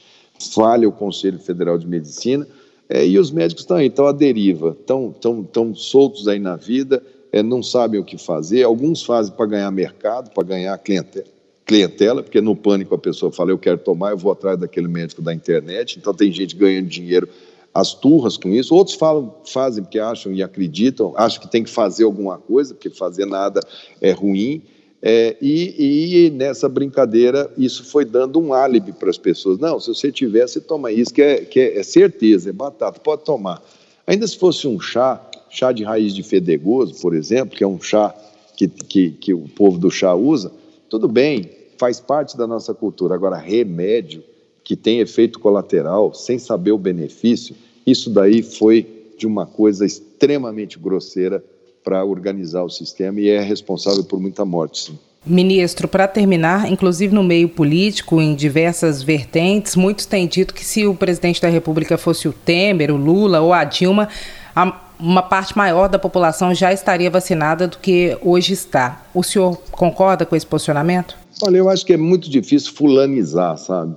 Falha 0.52 0.88
o 0.88 0.92
Conselho 0.92 1.38
Federal 1.38 1.78
de 1.78 1.86
Medicina 1.86 2.48
é, 2.88 3.06
e 3.06 3.16
os 3.16 3.30
médicos 3.30 3.62
estão 3.62 3.76
aí, 3.76 3.86
estão 3.86 4.06
à 4.06 4.12
deriva, 4.12 4.76
estão, 4.78 5.12
estão, 5.14 5.42
estão 5.42 5.72
soltos 5.72 6.26
aí 6.26 6.40
na 6.40 6.56
vida, 6.56 7.00
é, 7.30 7.44
não 7.44 7.62
sabem 7.62 8.00
o 8.00 8.04
que 8.04 8.18
fazer, 8.18 8.64
alguns 8.64 9.04
fazem 9.04 9.32
para 9.34 9.46
ganhar 9.46 9.70
mercado, 9.70 10.30
para 10.30 10.42
ganhar 10.42 10.76
clientela, 10.78 11.26
clientela, 11.64 12.22
porque 12.22 12.40
no 12.40 12.56
pânico 12.56 12.94
a 12.94 12.98
pessoa 12.98 13.30
fala, 13.30 13.50
eu 13.50 13.58
quero 13.58 13.78
tomar, 13.78 14.10
eu 14.10 14.18
vou 14.18 14.32
atrás 14.32 14.58
daquele 14.58 14.88
médico 14.88 15.22
da 15.22 15.32
internet, 15.32 15.98
então 15.98 16.12
tem 16.12 16.32
gente 16.32 16.56
ganhando 16.56 16.88
dinheiro 16.88 17.28
às 17.72 17.94
turras 17.94 18.36
com 18.36 18.48
isso, 18.50 18.74
outros 18.74 18.96
falam, 18.96 19.34
fazem 19.46 19.82
porque 19.82 19.98
acham 19.98 20.32
e 20.32 20.42
acreditam, 20.42 21.14
acham 21.16 21.40
que 21.40 21.50
tem 21.50 21.64
que 21.64 21.70
fazer 21.70 22.04
alguma 22.04 22.36
coisa, 22.36 22.74
porque 22.74 22.90
fazer 22.90 23.26
nada 23.26 23.60
é 24.00 24.10
ruim, 24.10 24.62
é, 25.04 25.36
e, 25.42 26.26
e, 26.26 26.30
nessa 26.30 26.68
brincadeira 26.68 27.52
isso 27.58 27.84
foi 27.84 28.04
dando 28.04 28.38
um 28.38 28.54
álibi 28.54 28.92
para 28.92 29.10
as 29.10 29.18
pessoas. 29.18 29.58
Não, 29.58 29.80
se 29.80 29.88
você 29.88 30.12
tiver, 30.12 30.46
você 30.46 30.60
toma 30.60 30.92
isso, 30.92 31.12
que 31.12 31.20
é, 31.20 31.38
que 31.38 31.58
é, 31.58 31.78
é 31.78 31.82
certeza, 31.82 32.50
é 32.50 32.52
batata, 32.52 33.00
pode 33.00 33.24
tomar. 33.24 33.60
Ainda 34.06 34.24
se 34.28 34.38
fosse 34.38 34.68
um 34.68 34.78
chá, 34.78 35.20
chá 35.50 35.72
de 35.72 35.82
raiz 35.82 36.14
de 36.14 36.22
fedegoso, 36.22 36.94
por 37.00 37.16
exemplo, 37.16 37.56
que 37.56 37.64
é 37.64 37.66
um 37.66 37.80
chá 37.80 38.14
que, 38.56 38.68
que, 38.68 39.10
que 39.10 39.34
o 39.34 39.48
povo 39.48 39.76
do 39.76 39.90
chá 39.90 40.14
usa, 40.14 40.52
tudo 40.92 41.08
bem, 41.08 41.48
faz 41.78 41.98
parte 41.98 42.36
da 42.36 42.46
nossa 42.46 42.74
cultura. 42.74 43.14
Agora, 43.14 43.38
remédio 43.38 44.22
que 44.62 44.76
tem 44.76 45.00
efeito 45.00 45.40
colateral, 45.40 46.12
sem 46.12 46.38
saber 46.38 46.70
o 46.72 46.76
benefício, 46.76 47.56
isso 47.86 48.10
daí 48.10 48.42
foi 48.42 49.14
de 49.16 49.26
uma 49.26 49.46
coisa 49.46 49.86
extremamente 49.86 50.78
grosseira 50.78 51.42
para 51.82 52.04
organizar 52.04 52.62
o 52.62 52.68
sistema 52.68 53.18
e 53.20 53.30
é 53.30 53.40
responsável 53.40 54.04
por 54.04 54.20
muita 54.20 54.44
morte, 54.44 54.90
sim. 54.90 54.98
Ministro, 55.24 55.88
para 55.88 56.06
terminar, 56.06 56.70
inclusive 56.70 57.14
no 57.14 57.22
meio 57.22 57.48
político, 57.48 58.20
em 58.20 58.34
diversas 58.34 59.02
vertentes, 59.02 59.74
muitos 59.74 60.04
têm 60.04 60.26
dito 60.26 60.52
que 60.52 60.64
se 60.64 60.86
o 60.86 60.94
presidente 60.94 61.40
da 61.40 61.48
República 61.48 61.96
fosse 61.96 62.28
o 62.28 62.34
Temer, 62.34 62.90
o 62.92 62.96
Lula 62.96 63.40
ou 63.40 63.52
a 63.52 63.64
Dilma, 63.64 64.10
a 64.54 64.91
uma 65.02 65.22
parte 65.22 65.56
maior 65.56 65.88
da 65.88 65.98
população 65.98 66.54
já 66.54 66.72
estaria 66.72 67.10
vacinada 67.10 67.66
do 67.66 67.78
que 67.78 68.16
hoje 68.22 68.52
está. 68.52 69.04
O 69.12 69.22
senhor 69.22 69.60
concorda 69.72 70.24
com 70.24 70.36
esse 70.36 70.46
posicionamento? 70.46 71.18
Olha, 71.42 71.56
eu 71.56 71.68
acho 71.68 71.84
que 71.84 71.92
é 71.92 71.96
muito 71.96 72.30
difícil 72.30 72.72
fulanizar, 72.72 73.58
sabe? 73.58 73.96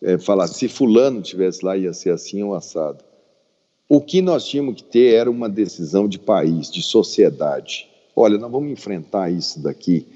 É, 0.00 0.16
falar, 0.16 0.46
se 0.46 0.68
fulano 0.68 1.20
tivesse 1.20 1.64
lá, 1.64 1.76
ia 1.76 1.92
ser 1.92 2.10
assim 2.10 2.40
ou 2.40 2.54
assado. 2.54 3.04
O 3.88 4.00
que 4.00 4.22
nós 4.22 4.46
tínhamos 4.46 4.76
que 4.76 4.84
ter 4.84 5.14
era 5.14 5.28
uma 5.28 5.48
decisão 5.48 6.06
de 6.06 6.20
país, 6.20 6.70
de 6.70 6.82
sociedade. 6.82 7.88
Olha, 8.14 8.38
nós 8.38 8.50
vamos 8.50 8.70
enfrentar 8.70 9.30
isso 9.30 9.60
daqui, 9.60 10.06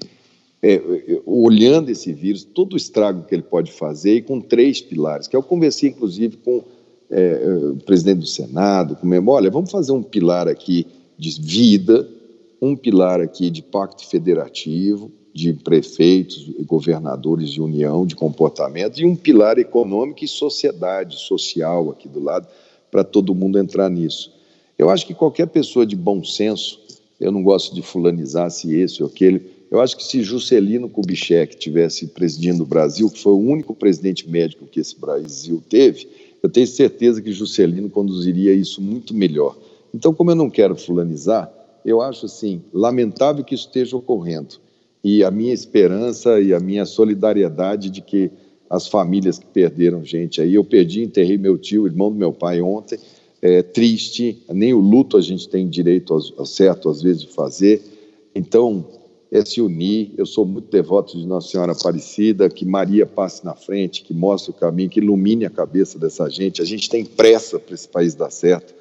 é, 0.61 0.75
é, 0.75 1.21
olhando 1.25 1.89
esse 1.89 2.13
vírus, 2.13 2.45
todo 2.45 2.73
o 2.73 2.77
estrago 2.77 3.23
que 3.23 3.35
ele 3.35 3.41
pode 3.41 3.73
fazer, 3.73 4.15
e 4.15 4.21
com 4.21 4.39
três 4.39 4.79
pilares, 4.81 5.27
que 5.27 5.35
eu 5.35 5.43
conversei, 5.43 5.89
inclusive, 5.89 6.37
com 6.37 6.63
é, 7.13 7.21
é, 7.21 7.83
presidente 7.85 8.19
do 8.19 8.25
Senado, 8.25 8.95
com 8.95 9.07
o 9.07 9.29
olha, 9.29 9.51
vamos 9.51 9.69
fazer 9.69 9.91
um 9.91 10.01
pilar 10.01 10.47
aqui 10.47 10.87
de 11.17 11.39
vida, 11.39 12.07
um 12.59 12.75
pilar 12.75 13.21
aqui 13.21 13.51
de 13.51 13.61
pacto 13.61 14.07
federativo, 14.07 15.11
de 15.31 15.53
prefeitos 15.53 16.51
e 16.57 16.63
governadores 16.63 17.51
de 17.51 17.61
união, 17.61 18.05
de 18.05 18.15
comportamento, 18.15 18.99
e 18.99 19.05
um 19.05 19.15
pilar 19.15 19.59
econômico 19.59 20.23
e 20.23 20.27
sociedade, 20.27 21.19
social 21.19 21.91
aqui 21.91 22.07
do 22.07 22.19
lado, 22.19 22.47
para 22.89 23.03
todo 23.03 23.35
mundo 23.35 23.59
entrar 23.59 23.89
nisso. 23.89 24.31
Eu 24.77 24.89
acho 24.89 25.05
que 25.05 25.13
qualquer 25.13 25.47
pessoa 25.47 25.85
de 25.85 25.95
bom 25.95 26.23
senso, 26.23 26.79
eu 27.19 27.31
não 27.31 27.43
gosto 27.43 27.75
de 27.75 27.81
fulanizar 27.81 28.49
se 28.49 28.75
esse 28.75 29.03
ou 29.03 29.09
aquele, 29.09 29.53
eu 29.69 29.81
acho 29.81 29.97
que 29.97 30.03
se 30.03 30.21
Juscelino 30.21 30.89
Kubitschek 30.89 31.57
tivesse 31.57 32.07
presidindo 32.07 32.63
o 32.63 32.65
Brasil, 32.65 33.09
que 33.09 33.19
foi 33.19 33.33
o 33.33 33.39
único 33.39 33.73
presidente 33.73 34.29
médico 34.29 34.67
que 34.67 34.79
esse 34.79 34.99
Brasil 34.99 35.63
teve, 35.67 36.07
eu 36.43 36.49
tenho 36.49 36.67
certeza 36.67 37.21
que 37.21 37.31
Juscelino 37.31 37.89
conduziria 37.89 38.53
isso 38.53 38.81
muito 38.81 39.13
melhor. 39.13 39.57
Então, 39.95 40.13
como 40.13 40.29
eu 40.29 40.35
não 40.35 40.49
quero 40.49 40.75
fulanizar, 40.75 41.49
eu 41.85 42.01
acho 42.01 42.25
assim 42.25 42.61
lamentável 42.73 43.45
que 43.45 43.55
isso 43.55 43.67
esteja 43.67 43.95
ocorrendo. 43.95 44.55
E 45.01 45.23
a 45.23 45.31
minha 45.31 45.53
esperança 45.53 46.41
e 46.41 46.53
a 46.53 46.59
minha 46.59 46.85
solidariedade 46.85 47.89
de 47.89 48.01
que 48.01 48.29
as 48.69 48.87
famílias 48.87 49.39
que 49.39 49.45
perderam 49.45 50.03
gente 50.03 50.41
aí. 50.41 50.55
Eu 50.55 50.63
perdi, 50.63 51.03
enterrei 51.03 51.37
meu 51.37 51.57
tio, 51.57 51.85
irmão 51.85 52.11
do 52.11 52.17
meu 52.17 52.33
pai 52.33 52.61
ontem, 52.61 52.97
é, 53.41 53.61
triste, 53.61 54.41
nem 54.51 54.73
o 54.73 54.79
luto 54.79 55.15
a 55.15 55.21
gente 55.21 55.47
tem 55.47 55.69
direito 55.69 56.13
ao, 56.13 56.45
certo, 56.45 56.89
às 56.89 57.01
vezes, 57.01 57.21
de 57.21 57.27
fazer. 57.27 57.81
Então, 58.33 58.85
é 59.33 59.43
se 59.43 59.59
unir. 59.59 60.13
Eu 60.15 60.27
sou 60.27 60.45
muito 60.45 60.69
devoto 60.69 61.17
de 61.17 61.25
Nossa 61.25 61.49
Senhora 61.49 61.71
Aparecida, 61.71 62.47
que 62.51 62.63
Maria 62.63 63.03
passe 63.03 63.43
na 63.43 63.55
frente, 63.55 64.03
que 64.03 64.13
mostre 64.13 64.51
o 64.51 64.53
caminho, 64.53 64.91
que 64.91 64.99
ilumine 64.99 65.43
a 65.43 65.49
cabeça 65.49 65.97
dessa 65.97 66.29
gente. 66.29 66.61
A 66.61 66.65
gente 66.65 66.87
tem 66.87 67.03
pressa 67.03 67.57
para 67.57 67.73
esse 67.73 67.87
país 67.87 68.13
dar 68.13 68.29
certo. 68.29 68.75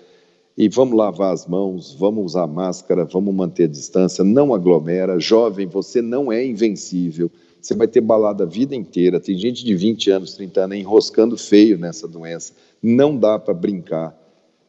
E 0.54 0.68
vamos 0.68 0.94
lavar 0.94 1.32
as 1.32 1.46
mãos, 1.46 1.94
vamos 1.98 2.26
usar 2.26 2.46
máscara, 2.46 3.06
vamos 3.06 3.34
manter 3.34 3.64
a 3.64 3.68
distância, 3.68 4.22
não 4.22 4.52
aglomera. 4.52 5.18
Jovem, 5.18 5.66
você 5.66 6.02
não 6.02 6.30
é 6.30 6.44
invencível. 6.44 7.30
Você 7.58 7.74
vai 7.74 7.88
ter 7.88 8.02
balada 8.02 8.44
a 8.44 8.46
vida 8.46 8.76
inteira. 8.76 9.18
Tem 9.18 9.38
gente 9.38 9.64
de 9.64 9.74
20 9.74 10.10
anos, 10.10 10.34
30 10.34 10.64
anos 10.64 10.76
enroscando 10.76 11.38
feio 11.38 11.78
nessa 11.78 12.06
doença. 12.06 12.52
Não 12.82 13.16
dá 13.16 13.38
para 13.38 13.54
brincar 13.54 14.14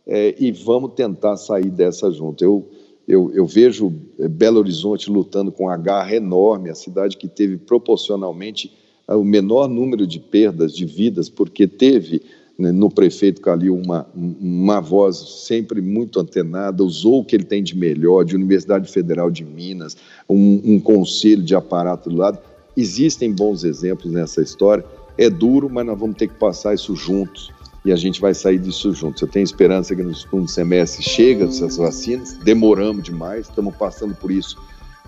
é, 0.07 0.33
e 0.39 0.49
vamos 0.49 0.93
tentar 0.93 1.35
sair 1.35 1.69
dessa 1.69 2.09
junto. 2.09 2.41
Eu, 2.41 2.65
eu, 3.07 3.31
eu, 3.33 3.45
vejo 3.45 3.93
é, 4.17 4.27
Belo 4.27 4.59
Horizonte 4.59 5.09
lutando 5.09 5.51
com 5.51 5.69
a 5.69 5.77
garra 5.77 6.15
enorme, 6.15 6.69
a 6.69 6.75
cidade 6.75 7.17
que 7.17 7.27
teve 7.27 7.57
proporcionalmente 7.57 8.71
é, 9.07 9.15
o 9.15 9.23
menor 9.23 9.67
número 9.67 10.07
de 10.07 10.19
perdas 10.19 10.73
de 10.73 10.85
vidas, 10.85 11.29
porque 11.29 11.67
teve 11.67 12.21
né, 12.57 12.71
no 12.71 12.89
prefeito 12.89 13.41
Calil 13.41 13.75
uma, 13.75 14.07
uma 14.15 14.79
voz 14.79 15.17
sempre 15.45 15.81
muito 15.81 16.19
antenada, 16.19 16.83
usou 16.83 17.19
o 17.19 17.25
que 17.25 17.35
ele 17.35 17.43
tem 17.43 17.61
de 17.61 17.75
melhor, 17.75 18.23
de 18.23 18.35
Universidade 18.35 18.91
Federal 18.91 19.29
de 19.29 19.43
Minas, 19.43 19.97
um, 20.29 20.61
um 20.63 20.79
conselho 20.79 21.43
de 21.43 21.55
aparato 21.55 22.09
do 22.09 22.15
lado. 22.15 22.39
Existem 22.75 23.33
bons 23.33 23.63
exemplos 23.63 24.11
nessa 24.11 24.41
história. 24.41 24.85
É 25.17 25.29
duro, 25.29 25.69
mas 25.69 25.85
nós 25.85 25.99
vamos 25.99 26.15
ter 26.15 26.27
que 26.27 26.35
passar 26.35 26.73
isso 26.73 26.95
juntos 26.95 27.51
e 27.85 27.91
a 27.91 27.95
gente 27.95 28.21
vai 28.21 28.33
sair 28.33 28.59
disso 28.59 28.93
juntos. 28.93 29.21
Eu 29.21 29.27
tenho 29.27 29.43
esperança 29.43 29.95
que 29.95 30.03
no 30.03 30.15
segundo 30.15 30.47
semestre 30.47 31.03
chega 31.03 31.45
essas 31.45 31.77
vacinas, 31.77 32.33
demoramos 32.33 33.03
demais, 33.03 33.47
estamos 33.47 33.75
passando 33.75 34.15
por 34.15 34.31
isso 34.31 34.57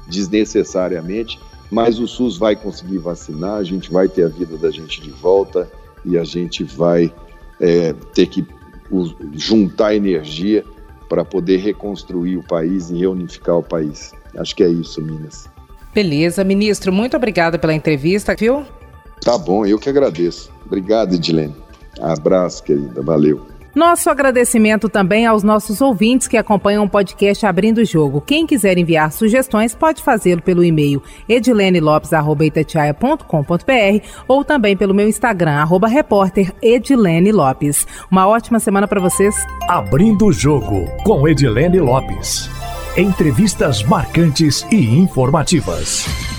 desnecessariamente, 0.07 1.39
mas 1.71 1.99
o 1.99 2.07
SUS 2.07 2.37
vai 2.37 2.55
conseguir 2.55 2.99
vacinar, 2.99 3.55
a 3.55 3.63
gente 3.63 3.91
vai 3.91 4.07
ter 4.07 4.23
a 4.23 4.27
vida 4.27 4.57
da 4.57 4.69
gente 4.69 5.01
de 5.01 5.09
volta 5.09 5.69
e 6.03 6.17
a 6.17 6.23
gente 6.23 6.63
vai 6.63 7.11
é, 7.59 7.93
ter 8.13 8.27
que 8.27 8.45
juntar 9.33 9.95
energia 9.95 10.63
para 11.09 11.25
poder 11.25 11.57
reconstruir 11.57 12.37
o 12.37 12.43
país 12.43 12.89
e 12.89 12.97
reunificar 12.97 13.57
o 13.57 13.63
país. 13.63 14.11
Acho 14.37 14.55
que 14.55 14.63
é 14.63 14.69
isso, 14.69 15.01
Minas. 15.01 15.47
Beleza, 15.93 16.43
ministro, 16.43 16.91
muito 16.91 17.15
obrigada 17.15 17.57
pela 17.57 17.73
entrevista, 17.73 18.35
viu? 18.35 18.65
Tá 19.21 19.37
bom, 19.37 19.65
eu 19.65 19.79
que 19.79 19.89
agradeço. 19.89 20.51
Obrigado, 20.65 21.15
Edilene. 21.15 21.64
Abraço, 22.01 22.63
querida. 22.63 23.01
Valeu. 23.01 23.55
Nosso 23.75 24.09
agradecimento 24.09 24.87
também 24.87 25.25
aos 25.25 25.43
nossos 25.43 25.81
ouvintes 25.81 26.29
que 26.29 26.37
acompanham 26.37 26.85
o 26.85 26.89
podcast 26.89 27.45
Abrindo 27.45 27.79
o 27.79 27.85
Jogo. 27.85 28.21
Quem 28.21 28.47
quiser 28.47 28.77
enviar 28.77 29.11
sugestões 29.11 29.75
pode 29.75 30.01
fazê-lo 30.01 30.41
pelo 30.41 30.63
e-mail 30.63 31.03
edilenelopes.com.br 31.27 34.07
ou 34.29 34.45
também 34.45 34.77
pelo 34.77 34.93
meu 34.93 35.09
Instagram, 35.09 35.55
arroba 35.55 35.89
repórter 35.89 36.53
Edilene 36.61 37.33
Lopes. 37.33 37.85
Uma 38.09 38.25
ótima 38.25 38.61
semana 38.61 38.87
para 38.87 39.01
vocês. 39.01 39.35
Abrindo 39.67 40.27
o 40.27 40.31
Jogo 40.31 40.85
com 41.03 41.27
Edilene 41.27 41.81
Lopes. 41.81 42.49
Entrevistas 42.95 43.83
marcantes 43.83 44.65
e 44.71 44.97
informativas. 44.97 46.34